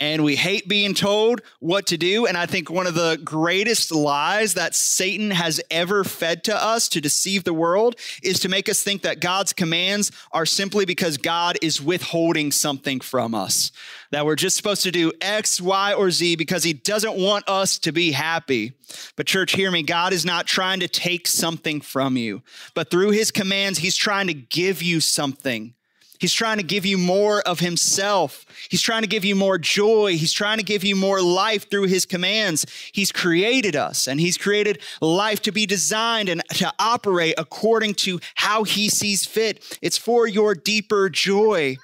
and 0.00 0.24
we 0.24 0.34
hate 0.34 0.68
being 0.68 0.92
told 0.92 1.40
what 1.60 1.86
to 1.86 1.96
do. 1.96 2.26
And 2.26 2.36
I 2.36 2.46
think 2.46 2.68
one 2.68 2.86
of 2.86 2.94
the 2.94 3.18
greatest 3.22 3.92
lies 3.92 4.54
that 4.54 4.74
Satan 4.74 5.30
has 5.30 5.60
ever 5.70 6.02
fed 6.02 6.44
to 6.44 6.62
us 6.62 6.88
to 6.90 7.00
deceive 7.00 7.44
the 7.44 7.54
world 7.54 7.96
is 8.22 8.40
to 8.40 8.48
make 8.48 8.68
us 8.68 8.82
think 8.82 9.02
that 9.02 9.20
God's 9.20 9.52
commands 9.52 10.10
are 10.32 10.46
simply 10.46 10.84
because 10.84 11.16
God 11.16 11.56
is 11.62 11.80
withholding 11.80 12.50
something 12.50 13.00
from 13.00 13.34
us. 13.34 13.70
That 14.10 14.26
we're 14.26 14.36
just 14.36 14.56
supposed 14.56 14.82
to 14.82 14.90
do 14.90 15.12
X, 15.20 15.60
Y, 15.60 15.94
or 15.94 16.10
Z 16.10 16.36
because 16.36 16.64
he 16.64 16.72
doesn't 16.72 17.16
want 17.16 17.48
us 17.48 17.78
to 17.80 17.92
be 17.92 18.12
happy. 18.12 18.72
But, 19.16 19.26
church, 19.26 19.52
hear 19.52 19.70
me. 19.70 19.82
God 19.82 20.12
is 20.12 20.24
not 20.24 20.46
trying 20.46 20.80
to 20.80 20.88
take 20.88 21.26
something 21.26 21.80
from 21.80 22.16
you, 22.16 22.42
but 22.74 22.90
through 22.90 23.10
his 23.10 23.30
commands, 23.30 23.78
he's 23.78 23.96
trying 23.96 24.26
to 24.26 24.34
give 24.34 24.82
you 24.82 25.00
something. 25.00 25.74
He's 26.20 26.32
trying 26.32 26.58
to 26.58 26.62
give 26.62 26.86
you 26.86 26.96
more 26.96 27.40
of 27.42 27.60
himself. 27.60 28.46
He's 28.70 28.80
trying 28.80 29.02
to 29.02 29.08
give 29.08 29.24
you 29.24 29.34
more 29.34 29.58
joy. 29.58 30.16
He's 30.16 30.32
trying 30.32 30.58
to 30.58 30.64
give 30.64 30.84
you 30.84 30.94
more 30.94 31.20
life 31.20 31.68
through 31.68 31.88
his 31.88 32.06
commands. 32.06 32.66
He's 32.92 33.10
created 33.10 33.74
us 33.74 34.06
and 34.06 34.20
he's 34.20 34.38
created 34.38 34.80
life 35.00 35.42
to 35.42 35.52
be 35.52 35.66
designed 35.66 36.28
and 36.28 36.42
to 36.54 36.72
operate 36.78 37.34
according 37.36 37.94
to 37.94 38.20
how 38.36 38.62
he 38.62 38.88
sees 38.88 39.26
fit. 39.26 39.78
It's 39.82 39.98
for 39.98 40.26
your 40.28 40.54
deeper 40.54 41.08
joy. 41.10 41.76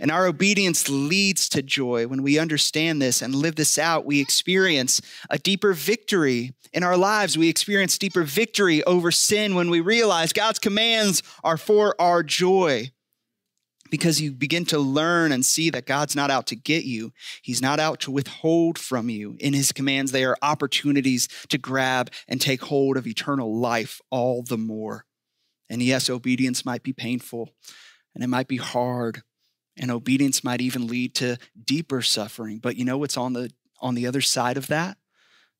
And 0.00 0.10
our 0.10 0.26
obedience 0.26 0.88
leads 0.88 1.48
to 1.50 1.62
joy. 1.62 2.06
When 2.08 2.22
we 2.22 2.38
understand 2.38 3.00
this 3.00 3.22
and 3.22 3.34
live 3.34 3.54
this 3.54 3.78
out, 3.78 4.04
we 4.04 4.20
experience 4.20 5.00
a 5.30 5.38
deeper 5.38 5.72
victory 5.72 6.52
in 6.72 6.82
our 6.82 6.96
lives. 6.96 7.38
We 7.38 7.48
experience 7.48 7.96
deeper 7.96 8.24
victory 8.24 8.82
over 8.84 9.10
sin 9.12 9.54
when 9.54 9.70
we 9.70 9.80
realize 9.80 10.32
God's 10.32 10.58
commands 10.58 11.22
are 11.44 11.56
for 11.56 11.94
our 12.00 12.22
joy 12.22 12.90
because 13.90 14.20
you 14.20 14.32
begin 14.32 14.64
to 14.66 14.78
learn 14.78 15.32
and 15.32 15.44
see 15.44 15.70
that 15.70 15.86
God's 15.86 16.16
not 16.16 16.30
out 16.30 16.46
to 16.48 16.56
get 16.56 16.84
you. 16.84 17.12
He's 17.42 17.62
not 17.62 17.78
out 17.78 18.00
to 18.00 18.10
withhold 18.10 18.78
from 18.78 19.08
you. 19.08 19.36
In 19.40 19.52
his 19.52 19.72
commands, 19.72 20.12
they 20.12 20.24
are 20.24 20.36
opportunities 20.42 21.28
to 21.48 21.58
grab 21.58 22.10
and 22.26 22.40
take 22.40 22.62
hold 22.62 22.96
of 22.96 23.06
eternal 23.06 23.58
life 23.58 24.00
all 24.10 24.42
the 24.42 24.58
more. 24.58 25.04
And 25.68 25.82
yes, 25.82 26.10
obedience 26.10 26.64
might 26.64 26.82
be 26.82 26.92
painful 26.92 27.50
and 28.14 28.22
it 28.22 28.28
might 28.28 28.48
be 28.48 28.56
hard, 28.56 29.22
and 29.76 29.90
obedience 29.90 30.44
might 30.44 30.60
even 30.60 30.86
lead 30.86 31.14
to 31.16 31.36
deeper 31.62 32.00
suffering. 32.00 32.58
But 32.58 32.76
you 32.76 32.84
know 32.84 32.98
what's 32.98 33.16
on 33.16 33.32
the 33.32 33.50
on 33.80 33.94
the 33.94 34.06
other 34.06 34.20
side 34.20 34.56
of 34.56 34.68
that? 34.68 34.96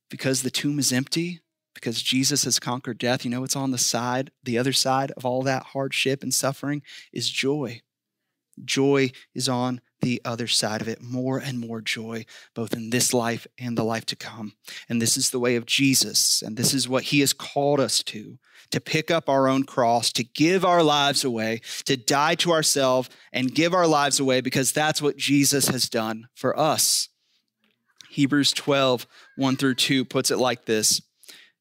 Because 0.09 0.43
the 0.43 0.51
tomb 0.51 0.79
is 0.79 0.93
empty, 0.93 1.41
because 1.75 2.01
Jesus 2.01 2.45
has 2.45 2.61
conquered 2.61 2.99
death, 2.99 3.25
you 3.25 3.31
know 3.31 3.41
what's 3.41 3.57
on 3.57 3.73
the 3.73 3.79
side, 3.79 4.31
the 4.45 4.57
other 4.57 4.73
side 4.73 5.11
of 5.13 5.25
all 5.25 5.43
that 5.43 5.65
hardship 5.65 6.23
and 6.23 6.33
suffering 6.33 6.83
is 7.13 7.29
joy. 7.29 7.81
Joy 8.63 9.13
is 9.35 9.49
on 9.49 9.81
the 10.01 10.21
other 10.25 10.47
side 10.47 10.83
of 10.83 10.89
it 10.89 11.01
more 11.01 11.39
and 11.39 11.59
more 11.59 11.81
joy, 11.81 12.27
both 12.55 12.75
in 12.75 12.91
this 12.91 13.15
life 13.15 13.47
and 13.59 13.77
the 13.77 13.85
life 13.85 14.05
to 14.07 14.17
come. 14.17 14.53
And 14.89 15.01
this 15.01 15.17
is 15.17 15.31
the 15.31 15.41
way 15.41 15.57
of 15.57 15.65
Jesus, 15.65 16.43
and 16.43 16.57
this 16.57 16.75
is 16.75 16.89
what 16.89 17.05
he 17.05 17.21
has 17.21 17.33
called 17.33 17.81
us 17.81 18.03
to 18.05 18.39
to 18.71 18.81
pick 18.81 19.11
up 19.11 19.29
our 19.29 19.47
own 19.47 19.63
cross, 19.63 20.11
to 20.11 20.25
give 20.25 20.65
our 20.65 20.83
lives 20.83 21.23
away, 21.23 21.61
to 21.85 21.97
die 21.97 22.35
to 22.35 22.51
ourselves 22.51 23.09
and 23.33 23.55
give 23.55 23.73
our 23.73 23.87
lives 23.87 24.19
away 24.19 24.41
because 24.41 24.73
that's 24.73 25.01
what 25.01 25.17
Jesus 25.17 25.69
has 25.69 25.89
done 25.89 26.27
for 26.35 26.59
us. 26.59 27.09
Hebrews 28.11 28.53
12, 28.53 29.07
1 29.37 29.57
through 29.57 29.75
2 29.77 30.05
puts 30.05 30.31
it 30.31 30.39
like 30.39 30.65
this. 30.65 31.01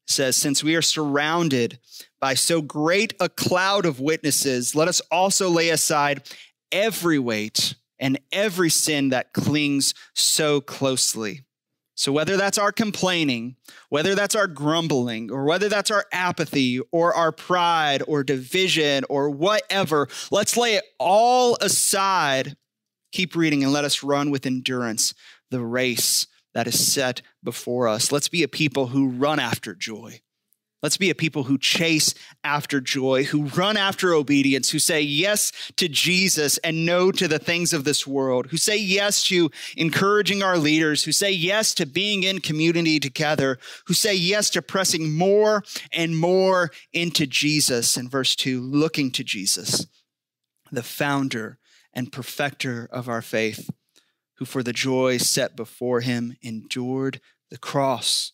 Says, 0.06 0.36
Since 0.36 0.64
we 0.64 0.74
are 0.74 0.82
surrounded 0.82 1.78
by 2.20 2.34
so 2.34 2.60
great 2.60 3.14
a 3.20 3.28
cloud 3.28 3.86
of 3.86 4.00
witnesses, 4.00 4.74
let 4.74 4.88
us 4.88 5.00
also 5.10 5.48
lay 5.48 5.70
aside 5.70 6.22
every 6.74 7.18
weight 7.18 7.76
and 7.98 8.18
every 8.32 8.68
sin 8.68 9.10
that 9.10 9.32
clings 9.32 9.94
so 10.12 10.60
closely. 10.60 11.44
So, 11.96 12.10
whether 12.10 12.36
that's 12.36 12.58
our 12.58 12.72
complaining, 12.72 13.54
whether 13.88 14.16
that's 14.16 14.34
our 14.34 14.48
grumbling, 14.48 15.30
or 15.30 15.44
whether 15.44 15.68
that's 15.68 15.92
our 15.92 16.04
apathy, 16.12 16.80
or 16.90 17.14
our 17.14 17.30
pride, 17.30 18.02
or 18.08 18.24
division, 18.24 19.04
or 19.08 19.30
whatever, 19.30 20.08
let's 20.32 20.56
lay 20.56 20.74
it 20.74 20.84
all 20.98 21.56
aside. 21.60 22.56
Keep 23.12 23.36
reading 23.36 23.62
and 23.62 23.72
let 23.72 23.84
us 23.84 24.02
run 24.02 24.32
with 24.32 24.44
endurance 24.44 25.14
the 25.52 25.60
race 25.60 26.26
that 26.52 26.66
is 26.66 26.92
set 26.92 27.22
before 27.44 27.86
us. 27.86 28.10
Let's 28.10 28.28
be 28.28 28.42
a 28.42 28.48
people 28.48 28.88
who 28.88 29.08
run 29.08 29.38
after 29.38 29.72
joy. 29.72 30.20
Let's 30.84 30.98
be 30.98 31.08
a 31.08 31.14
people 31.14 31.44
who 31.44 31.56
chase 31.56 32.12
after 32.44 32.78
joy, 32.78 33.24
who 33.24 33.44
run 33.44 33.78
after 33.78 34.12
obedience, 34.12 34.68
who 34.68 34.78
say 34.78 35.00
yes 35.00 35.50
to 35.76 35.88
Jesus 35.88 36.58
and 36.58 36.84
no 36.84 37.10
to 37.10 37.26
the 37.26 37.38
things 37.38 37.72
of 37.72 37.84
this 37.84 38.06
world, 38.06 38.48
who 38.48 38.58
say 38.58 38.76
yes 38.76 39.24
to 39.28 39.50
encouraging 39.78 40.42
our 40.42 40.58
leaders, 40.58 41.02
who 41.02 41.10
say 41.10 41.30
yes 41.30 41.72
to 41.76 41.86
being 41.86 42.22
in 42.22 42.42
community 42.42 43.00
together, 43.00 43.58
who 43.86 43.94
say 43.94 44.14
yes 44.14 44.50
to 44.50 44.60
pressing 44.60 45.10
more 45.10 45.62
and 45.90 46.18
more 46.18 46.70
into 46.92 47.26
Jesus. 47.26 47.96
In 47.96 48.10
verse 48.10 48.36
2, 48.36 48.60
looking 48.60 49.10
to 49.12 49.24
Jesus, 49.24 49.86
the 50.70 50.82
founder 50.82 51.56
and 51.94 52.12
perfecter 52.12 52.90
of 52.92 53.08
our 53.08 53.22
faith, 53.22 53.70
who 54.34 54.44
for 54.44 54.62
the 54.62 54.74
joy 54.74 55.16
set 55.16 55.56
before 55.56 56.02
him 56.02 56.36
endured 56.42 57.22
the 57.50 57.56
cross, 57.56 58.32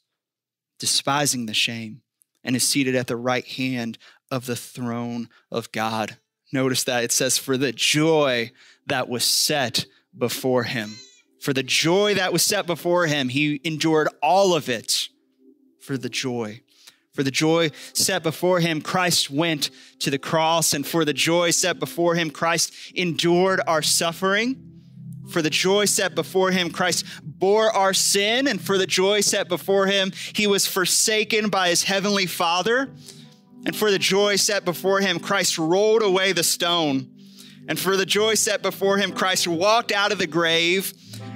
despising 0.81 1.47
the 1.47 1.55
shame 1.55 2.03
and 2.45 2.57
is 2.57 2.67
seated 2.67 2.95
at 2.95 3.07
the 3.07 3.17
right 3.17 3.47
hand 3.47 3.99
of 4.31 4.47
the 4.47 4.57
throne 4.57 5.29
of 5.51 5.73
God. 5.73 6.17
Notice 6.53 6.85
that 6.85 7.05
it 7.05 7.13
says, 7.13 7.39
for 7.39 7.57
the 7.57 7.73
joy 7.73 8.51
that 8.87 9.09
was 9.09 9.25
set 9.25 9.87
before 10.17 10.65
him. 10.65 10.97
For 11.41 11.53
the 11.53 11.63
joy 11.63 12.15
that 12.15 12.33
was 12.33 12.43
set 12.43 12.67
before 12.67 13.07
him, 13.07 13.29
he 13.29 13.61
endured 13.65 14.09
all 14.23 14.55
of 14.55 14.69
it 14.69 15.09
for 15.81 15.97
the 15.97 16.09
joy. 16.11 16.61
For 17.13 17.23
the 17.23 17.31
joy 17.31 17.71
set 17.93 18.23
before 18.23 18.61
him, 18.61 18.81
Christ 18.81 19.31
went 19.31 19.71
to 20.01 20.11
the 20.11 20.19
cross, 20.19 20.75
and 20.75 20.87
for 20.87 21.05
the 21.05 21.13
joy 21.13 21.51
set 21.51 21.79
before 21.79 22.15
him, 22.15 22.31
Christ 22.31 22.73
endured 22.95 23.61
our 23.67 23.83
suffering. 23.83 24.70
For 25.31 25.43
the 25.43 25.51
joy 25.51 25.85
set 25.85 26.15
before 26.15 26.51
him, 26.51 26.71
Christ 26.71 27.05
bore 27.23 27.71
our 27.71 27.95
sin, 27.95 28.49
and 28.49 28.61
for 28.61 28.77
the 28.77 28.87
joy 28.87 29.21
set 29.21 29.49
before 29.49 29.87
him, 29.87 30.13
he 30.35 30.47
was 30.47 30.67
forsaken 30.67 31.49
by 31.49 31.69
his 31.69 31.85
heavenly 31.85 32.27
Father. 32.27 32.91
And 33.65 33.77
for 33.77 33.91
the 33.91 33.99
joy 33.99 34.37
set 34.37 34.65
before 34.65 35.01
him, 35.01 35.19
Christ 35.19 35.59
rolled 35.59 36.03
away 36.03 36.33
the 36.33 36.43
stone. 36.43 37.11
And 37.69 37.79
for 37.79 37.97
the 37.97 38.07
joy 38.07 38.35
set 38.35 38.63
before 38.63 38.97
him, 38.99 39.13
Christ 39.13 39.47
walked 39.47 39.93
out 39.93 40.13
of 40.13 40.19
the 40.19 40.27
grave. 40.27 40.93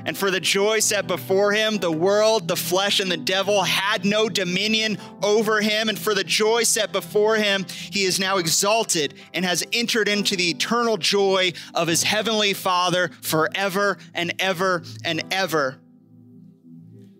And 0.06 0.16
for 0.16 0.30
the 0.30 0.40
joy 0.40 0.80
set 0.80 1.06
before 1.06 1.52
him, 1.52 1.78
the 1.78 1.90
world, 1.90 2.48
the 2.48 2.56
flesh, 2.56 3.00
and 3.00 3.10
the 3.10 3.16
devil 3.16 3.62
had 3.62 4.04
no 4.04 4.28
dominion 4.28 4.98
over 5.22 5.60
him. 5.60 5.88
And 5.88 5.98
for 5.98 6.14
the 6.14 6.24
joy 6.24 6.64
set 6.64 6.92
before 6.92 7.36
him, 7.36 7.64
he 7.68 8.04
is 8.04 8.20
now 8.20 8.36
exalted 8.36 9.14
and 9.32 9.44
has 9.44 9.64
entered 9.72 10.08
into 10.08 10.36
the 10.36 10.50
eternal 10.50 10.96
joy 10.96 11.52
of 11.74 11.88
his 11.88 12.02
heavenly 12.02 12.52
Father 12.52 13.10
forever 13.22 13.98
and 14.12 14.34
ever 14.38 14.82
and 15.04 15.22
ever. 15.30 15.80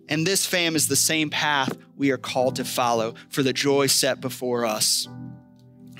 And 0.07 0.25
this, 0.25 0.45
fam, 0.45 0.75
is 0.75 0.87
the 0.87 0.95
same 0.95 1.31
path 1.31 1.75
we 1.95 2.11
are 2.11 2.17
called 2.17 2.57
to 2.57 2.65
follow 2.65 3.15
for 3.29 3.41
the 3.41 3.53
joy 3.53 3.87
set 3.87 4.21
before 4.21 4.65
us. 4.65 5.07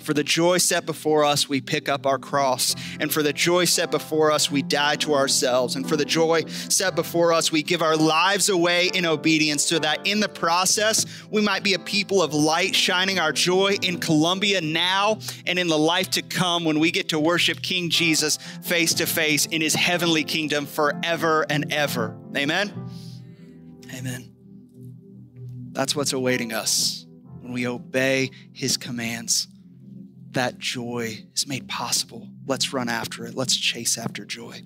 For 0.06 0.14
the 0.14 0.24
joy 0.24 0.60
set 0.60 0.86
before 0.86 1.26
us, 1.26 1.50
we 1.50 1.62
pick 1.62 1.90
up 1.90 2.06
our 2.06 2.20
cross. 2.20 2.76
And 3.00 3.12
for 3.12 3.24
the 3.24 3.34
joy 3.34 3.66
set 3.66 3.90
before 3.90 4.32
us, 4.32 4.52
we 4.52 4.62
die 4.62 4.98
to 4.98 5.16
ourselves. 5.16 5.76
And 5.76 5.90
for 5.90 5.98
the 5.98 6.06
joy 6.06 6.46
set 6.46 6.96
before 6.96 7.34
us, 7.34 7.52
we 7.52 7.64
give 7.64 7.82
our 7.82 7.98
lives 7.98 8.50
away 8.50 8.92
in 8.94 9.08
obedience 9.08 9.66
so 9.66 9.80
that 9.80 10.06
in 10.06 10.20
the 10.20 10.30
process, 10.30 11.08
we 11.32 11.42
might 11.42 11.64
be 11.64 11.74
a 11.74 11.80
people 11.80 12.22
of 12.22 12.36
light, 12.36 12.76
shining 12.76 13.18
our 13.18 13.32
joy 13.32 13.78
in 13.82 14.00
Columbia 14.00 14.62
now 14.62 15.18
and 15.48 15.58
in 15.58 15.68
the 15.68 15.78
life 15.78 16.12
to 16.12 16.22
come 16.22 16.66
when 16.66 16.80
we 16.80 16.92
get 16.92 17.10
to 17.10 17.20
worship 17.20 17.64
King 17.64 17.90
Jesus 17.90 18.38
face 18.62 18.94
to 18.96 19.08
face 19.08 19.48
in 19.48 19.60
his 19.60 19.74
heavenly 19.74 20.24
kingdom 20.24 20.68
forever 20.68 21.48
and 21.50 21.74
ever. 21.74 22.16
Amen. 22.38 22.72
Amen. 23.92 24.32
That's 25.72 25.96
what's 25.96 26.14
awaiting 26.14 26.54
us 26.54 27.08
when 27.42 27.54
we 27.54 27.68
obey 27.68 28.30
his 28.54 28.78
commands 28.78 29.48
that 30.36 30.60
joy 30.60 31.26
is 31.34 31.48
made 31.48 31.68
possible. 31.68 32.28
Let's 32.46 32.72
run 32.72 32.88
after 32.88 33.26
it. 33.26 33.36
Let's 33.36 33.58
chase 33.58 33.98
after 33.98 34.24
joy. 34.24 34.62